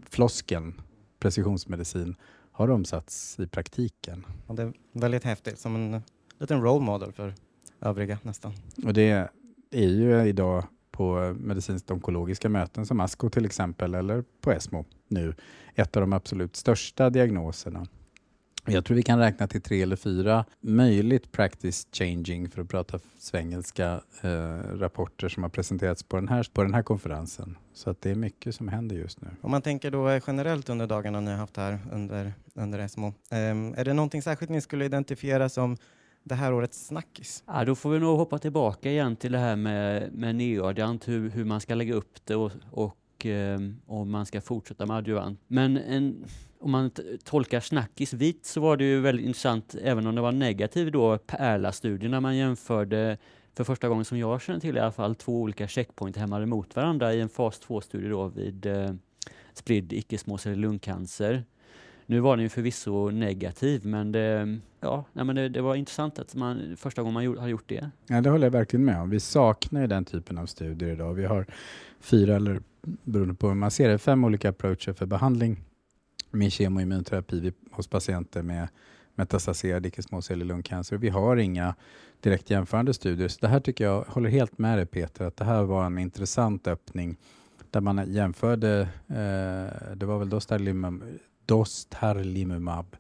flosken 0.10 0.74
precisionsmedicin 1.20 2.16
har 2.58 2.70
omsatts 2.70 3.40
i 3.40 3.48
praktiken. 3.48 4.26
Och 4.48 4.56
det 4.56 4.64
är 4.64 4.74
väldigt 4.92 5.24
häftigt, 5.24 5.60
som 5.60 5.76
en 5.76 6.02
liten 6.40 6.62
role 6.62 6.86
model 6.86 7.12
för 7.12 7.34
övriga 7.82 8.20
nästan. 8.22 8.54
Och 8.86 8.94
det 8.94 9.30
är 9.72 9.88
ju 9.88 10.28
idag 10.28 10.64
på 10.92 11.36
medicinskt 11.40 11.92
onkologiska 11.92 12.50
möten 12.50 12.86
som 12.86 13.00
ASCO 13.00 13.30
till 13.30 13.46
exempel, 13.46 13.96
eller 13.96 14.24
på 14.42 14.52
ESMO 14.52 14.86
nu, 15.08 15.36
ett 15.76 15.98
av 15.98 16.02
de 16.02 16.14
absolut 16.14 16.56
största 16.56 17.10
diagnoserna. 17.10 17.88
Jag 18.70 18.86
tror 18.86 18.96
vi 18.96 19.04
kan 19.04 19.20
räkna 19.20 19.48
till 19.48 19.62
tre 19.62 19.82
eller 19.82 19.96
fyra 19.96 20.46
möjligt 20.62 21.32
practice 21.32 21.88
changing, 21.92 22.50
för 22.50 22.62
att 22.62 22.70
prata 22.70 23.00
svengelska, 23.20 24.02
eh, 24.22 24.30
rapporter 24.74 25.30
som 25.30 25.44
har 25.44 25.50
presenterats 25.50 26.04
på 26.04 26.16
den, 26.16 26.28
här, 26.28 26.48
på 26.54 26.64
den 26.64 26.74
här 26.74 26.84
konferensen. 26.84 27.58
Så 27.74 27.90
att 27.90 28.02
det 28.02 28.12
är 28.12 28.16
mycket 28.16 28.56
som 28.56 28.68
händer 28.68 28.96
just 28.96 29.22
nu. 29.22 29.28
Om 29.42 29.52
man 29.52 29.62
tänker 29.62 29.92
då 29.92 30.20
generellt 30.28 30.70
under 30.70 30.88
dagarna 30.88 31.20
ni 31.20 31.32
har 31.32 31.38
haft 31.38 31.58
här 31.58 31.80
under, 31.92 32.34
under 32.54 32.80
ESMO, 32.80 33.08
eh, 33.08 33.38
är 33.80 33.86
det 33.86 33.94
någonting 33.94 34.22
särskilt 34.22 34.52
ni 34.52 34.62
skulle 34.62 34.86
identifiera 34.86 35.50
som 35.50 35.78
det 36.24 36.36
här 36.36 36.54
årets 36.54 36.88
snackis? 36.88 37.44
Ja, 37.48 37.66
då 37.66 37.76
får 37.76 37.90
vi 37.90 38.00
nog 38.00 38.18
hoppa 38.18 38.40
tillbaka 38.40 38.90
igen 38.90 39.16
till 39.16 39.32
det 39.32 39.40
här 39.40 39.56
med, 39.56 40.14
med 40.14 40.36
neoadjuvant, 40.36 41.08
hur, 41.08 41.30
hur 41.30 41.46
man 41.46 41.62
ska 41.62 41.76
lägga 41.76 41.94
upp 41.94 42.26
det 42.26 42.36
och, 42.36 42.52
och 42.72 42.98
eh, 43.26 43.60
om 43.86 44.12
man 44.12 44.26
ska 44.26 44.42
fortsätta 44.42 44.86
med 44.86 44.98
adjuvant. 44.98 45.40
Men 45.48 45.78
en 45.78 46.26
om 46.60 46.72
man 46.72 46.92
tolkar 47.24 47.60
snackis 47.60 48.14
vitt 48.14 48.46
så 48.46 48.62
var 48.62 48.78
det 48.78 48.84
ju 48.84 49.00
väldigt 49.00 49.26
intressant, 49.26 49.76
även 49.84 50.08
om 50.08 50.16
det 50.16 50.22
var 50.22 50.32
negativt 50.32 50.94
då, 50.94 51.18
Pärla-studien 51.18 52.12
när 52.12 52.20
man 52.20 52.38
jämförde 52.38 53.18
för 53.54 53.64
första 53.64 53.90
gången 53.90 54.06
som 54.06 54.18
jag 54.18 54.42
känner 54.42 54.60
till 54.60 54.78
i 54.78 54.80
alla 54.80 54.92
fall 54.92 55.16
två 55.16 55.42
olika 55.42 55.68
checkpoint-hämmare 55.68 56.46
mot 56.46 56.76
varandra 56.76 57.14
i 57.14 57.22
en 57.22 57.30
fas 57.30 57.62
2-studie 57.68 58.10
då 58.10 58.28
vid 58.28 58.66
eh, 58.66 58.92
spridd 59.54 59.94
icke-småcellig 59.94 60.58
lungcancer. 60.58 61.44
Nu 62.06 62.20
var 62.20 62.36
den 62.36 62.44
ju 62.44 62.50
förvisso 62.50 63.10
negativ, 63.10 63.86
men 63.86 64.12
det, 64.12 64.60
ja, 64.80 65.06
nej, 65.14 65.26
men 65.26 65.36
det, 65.36 65.50
det, 65.50 65.62
var 65.62 65.76
intressant 65.76 66.20
att 66.20 66.36
man 66.36 66.76
första 66.78 67.02
gången 67.02 67.14
man 67.14 67.24
gjort, 67.24 67.38
har 67.38 67.48
gjort 67.48 67.70
det. 67.70 67.90
Ja, 68.08 68.22
det 68.22 68.30
håller 68.30 68.46
jag 68.46 68.52
verkligen 68.52 68.86
med 68.86 69.02
om. 69.02 69.10
Vi 69.10 69.20
saknar 69.20 69.82
ju 69.82 69.88
den 69.88 70.06
typen 70.06 70.38
av 70.38 70.46
studier 70.46 70.90
idag. 70.90 71.14
Vi 71.14 71.26
har 71.26 71.46
fyra, 72.00 72.36
eller 72.36 72.62
beroende 73.04 73.34
på 73.34 73.48
hur 73.48 73.56
man 73.56 73.72
ser 73.72 73.90
det, 73.90 73.98
fem 73.98 74.24
olika 74.24 74.50
approacher 74.50 74.94
för 74.94 75.06
behandling 75.06 75.64
med 76.32 76.52
kemoimmunterapi 76.52 77.54
hos 77.72 77.88
patienter 77.88 78.42
med 78.42 78.68
metastaserad 79.16 79.86
icke-småcellig 79.86 80.46
lungcancer. 80.46 80.98
Vi 80.98 81.10
har 81.10 81.38
inga 81.38 81.76
direkt 82.22 82.50
jämförande 82.50 82.94
studier. 82.94 83.28
Så 83.28 83.38
det 83.42 83.48
här 83.48 83.60
tycker 83.60 83.84
jag 83.84 84.02
håller 84.08 84.30
helt 84.30 84.58
med 84.58 84.78
dig 84.78 84.86
Peter, 84.86 85.26
att 85.26 85.38
det 85.38 85.46
här 85.46 85.64
var 85.64 85.86
en 85.86 85.98
intressant 85.98 86.68
öppning 86.68 87.18
där 87.72 87.82
man 87.82 88.14
jämförde, 88.14 88.82
eh, 89.08 89.96
det 89.96 90.06
var 90.06 90.20
väl 90.20 90.30
dostarlimumab, 90.30 91.04
dostarlimumab 91.46 92.96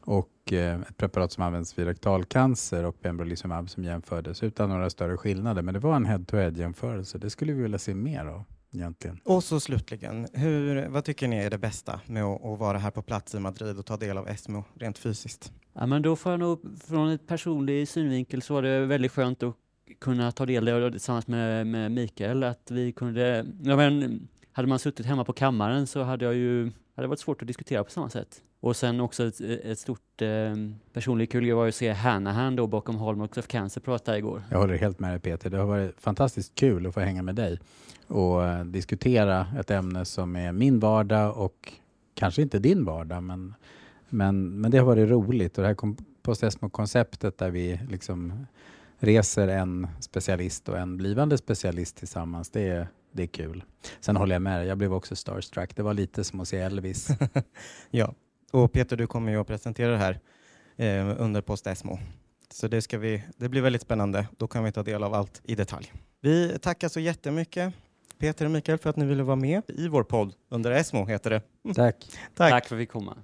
och 0.00 0.52
eh, 0.52 0.80
ett 0.80 0.96
preparat 0.96 1.32
som 1.32 1.42
används 1.42 1.78
vid 1.78 1.86
rektalcancer 1.86 2.84
och 2.84 3.00
pembrolizumab 3.00 3.70
som 3.70 3.84
jämfördes 3.84 4.42
utan 4.42 4.68
några 4.68 4.90
större 4.90 5.16
skillnader. 5.16 5.62
Men 5.62 5.74
det 5.74 5.80
var 5.80 5.96
en 5.96 6.06
head-to-head 6.06 6.50
jämförelse. 6.58 7.18
Det 7.18 7.30
skulle 7.30 7.52
vi 7.52 7.62
vilja 7.62 7.78
se 7.78 7.94
mer 7.94 8.26
av 8.26 8.44
egentligen. 8.74 9.20
Och 9.24 9.44
så 9.44 9.60
slutligen, 9.60 10.28
hur, 10.32 10.88
vad 10.88 11.04
tycker 11.04 11.28
ni 11.28 11.36
är 11.36 11.50
det 11.50 11.58
bästa 11.58 12.00
med 12.06 12.24
att, 12.24 12.44
att 12.44 12.58
vara 12.58 12.78
här 12.78 12.90
på 12.90 13.02
plats 13.02 13.34
i 13.34 13.38
Madrid 13.38 13.78
och 13.78 13.86
ta 13.86 13.96
del 13.96 14.18
av 14.18 14.28
ESMO 14.28 14.64
rent 14.74 14.98
fysiskt? 14.98 15.52
Ja, 15.72 15.86
men 15.86 16.02
då 16.02 16.16
får 16.16 16.32
jag 16.32 16.38
nog, 16.40 16.78
från 16.88 17.10
ett 17.10 17.26
personlig 17.26 17.88
synvinkel 17.88 18.42
så 18.42 18.54
var 18.54 18.62
det 18.62 18.86
väldigt 18.86 19.12
skönt 19.12 19.42
att 19.42 19.54
kunna 20.00 20.32
ta 20.32 20.46
del 20.46 20.68
av 20.68 20.80
det 20.80 20.90
tillsammans 20.90 21.26
med, 21.26 21.66
med 21.66 21.92
Mikael, 21.92 22.42
att 22.42 22.70
vi 22.70 22.92
kunde, 22.92 23.46
ja, 23.62 23.76
men, 23.76 24.28
hade 24.54 24.68
man 24.68 24.78
suttit 24.78 25.06
hemma 25.06 25.24
på 25.24 25.32
kammaren 25.32 25.86
så 25.86 26.02
hade 26.02 26.24
jag 26.24 26.34
ju, 26.34 26.62
hade 26.64 27.04
det 27.04 27.06
varit 27.06 27.20
svårt 27.20 27.42
att 27.42 27.48
diskutera 27.48 27.84
på 27.84 27.90
samma 27.90 28.10
sätt. 28.10 28.42
Och 28.60 28.76
sen 28.76 29.00
också 29.00 29.26
ett, 29.26 29.40
ett 29.40 29.78
stort 29.78 30.22
eh, 30.22 30.54
personligt 30.92 31.32
kul 31.32 31.52
var 31.52 31.68
att 31.68 31.74
se 31.74 31.92
Hanahan 31.92 32.56
då 32.56 32.66
bakom 32.66 32.96
Hallmarks 32.96 33.38
of 33.38 33.46
Cancer 33.46 33.80
prata 33.80 34.18
igår. 34.18 34.42
Jag 34.50 34.58
håller 34.58 34.76
helt 34.76 34.98
med 34.98 35.10
dig 35.10 35.20
Peter. 35.20 35.50
Det 35.50 35.58
har 35.58 35.66
varit 35.66 36.00
fantastiskt 36.00 36.54
kul 36.54 36.86
att 36.86 36.94
få 36.94 37.00
hänga 37.00 37.22
med 37.22 37.34
dig 37.34 37.58
och 38.06 38.44
eh, 38.44 38.64
diskutera 38.64 39.46
ett 39.60 39.70
ämne 39.70 40.04
som 40.04 40.36
är 40.36 40.52
min 40.52 40.80
vardag 40.80 41.36
och 41.36 41.72
kanske 42.14 42.42
inte 42.42 42.58
din 42.58 42.84
vardag, 42.84 43.22
men, 43.22 43.54
men, 44.08 44.60
men 44.60 44.70
det 44.70 44.78
har 44.78 44.86
varit 44.86 45.10
roligt. 45.10 45.58
Och 45.58 45.62
det 45.62 45.68
här 45.68 45.94
Postesmo-konceptet 46.22 47.38
där 47.38 47.50
vi 47.50 47.80
liksom 47.88 48.46
reser 48.98 49.48
en 49.48 49.86
specialist 50.00 50.68
och 50.68 50.78
en 50.78 50.96
blivande 50.96 51.38
specialist 51.38 51.96
tillsammans, 51.96 52.50
det 52.50 52.68
är, 52.68 52.88
det 53.14 53.22
är 53.22 53.26
kul. 53.26 53.64
Sen 54.00 54.16
håller 54.16 54.34
jag 54.34 54.42
med 54.42 54.60
dig, 54.60 54.68
jag 54.68 54.78
blev 54.78 54.94
också 54.94 55.16
starstruck. 55.16 55.76
Det 55.76 55.82
var 55.82 55.94
lite 55.94 56.24
som 56.24 56.40
att 56.40 56.48
se 56.48 56.58
Elvis. 56.58 57.08
ja, 57.90 58.14
och 58.52 58.72
Peter, 58.72 58.96
du 58.96 59.06
kommer 59.06 59.32
ju 59.32 59.40
att 59.40 59.46
presentera 59.46 59.90
det 59.90 59.98
här 59.98 60.20
eh, 60.76 61.22
under 61.22 61.40
Post 61.40 61.66
Esmo. 61.66 61.98
Så 62.50 62.68
det, 62.68 62.82
ska 62.82 62.98
vi, 62.98 63.22
det 63.36 63.48
blir 63.48 63.62
väldigt 63.62 63.82
spännande. 63.82 64.28
Då 64.36 64.48
kan 64.48 64.64
vi 64.64 64.72
ta 64.72 64.82
del 64.82 65.02
av 65.02 65.14
allt 65.14 65.40
i 65.44 65.54
detalj. 65.54 65.92
Vi 66.20 66.58
tackar 66.58 66.88
så 66.88 67.00
jättemycket 67.00 67.74
Peter 68.18 68.44
och 68.44 68.50
Mikael 68.50 68.78
för 68.78 68.90
att 68.90 68.96
ni 68.96 69.04
ville 69.04 69.22
vara 69.22 69.36
med 69.36 69.62
i 69.68 69.88
vår 69.88 70.02
podd 70.02 70.34
under 70.48 70.70
Esmo 70.70 71.06
heter 71.06 71.30
det. 71.30 71.42
Tack. 71.74 72.06
Tack. 72.34 72.50
Tack 72.50 72.66
för 72.66 72.76
att 72.76 72.80
vi 72.80 72.82
fick 72.82 72.92
komma. 72.92 73.16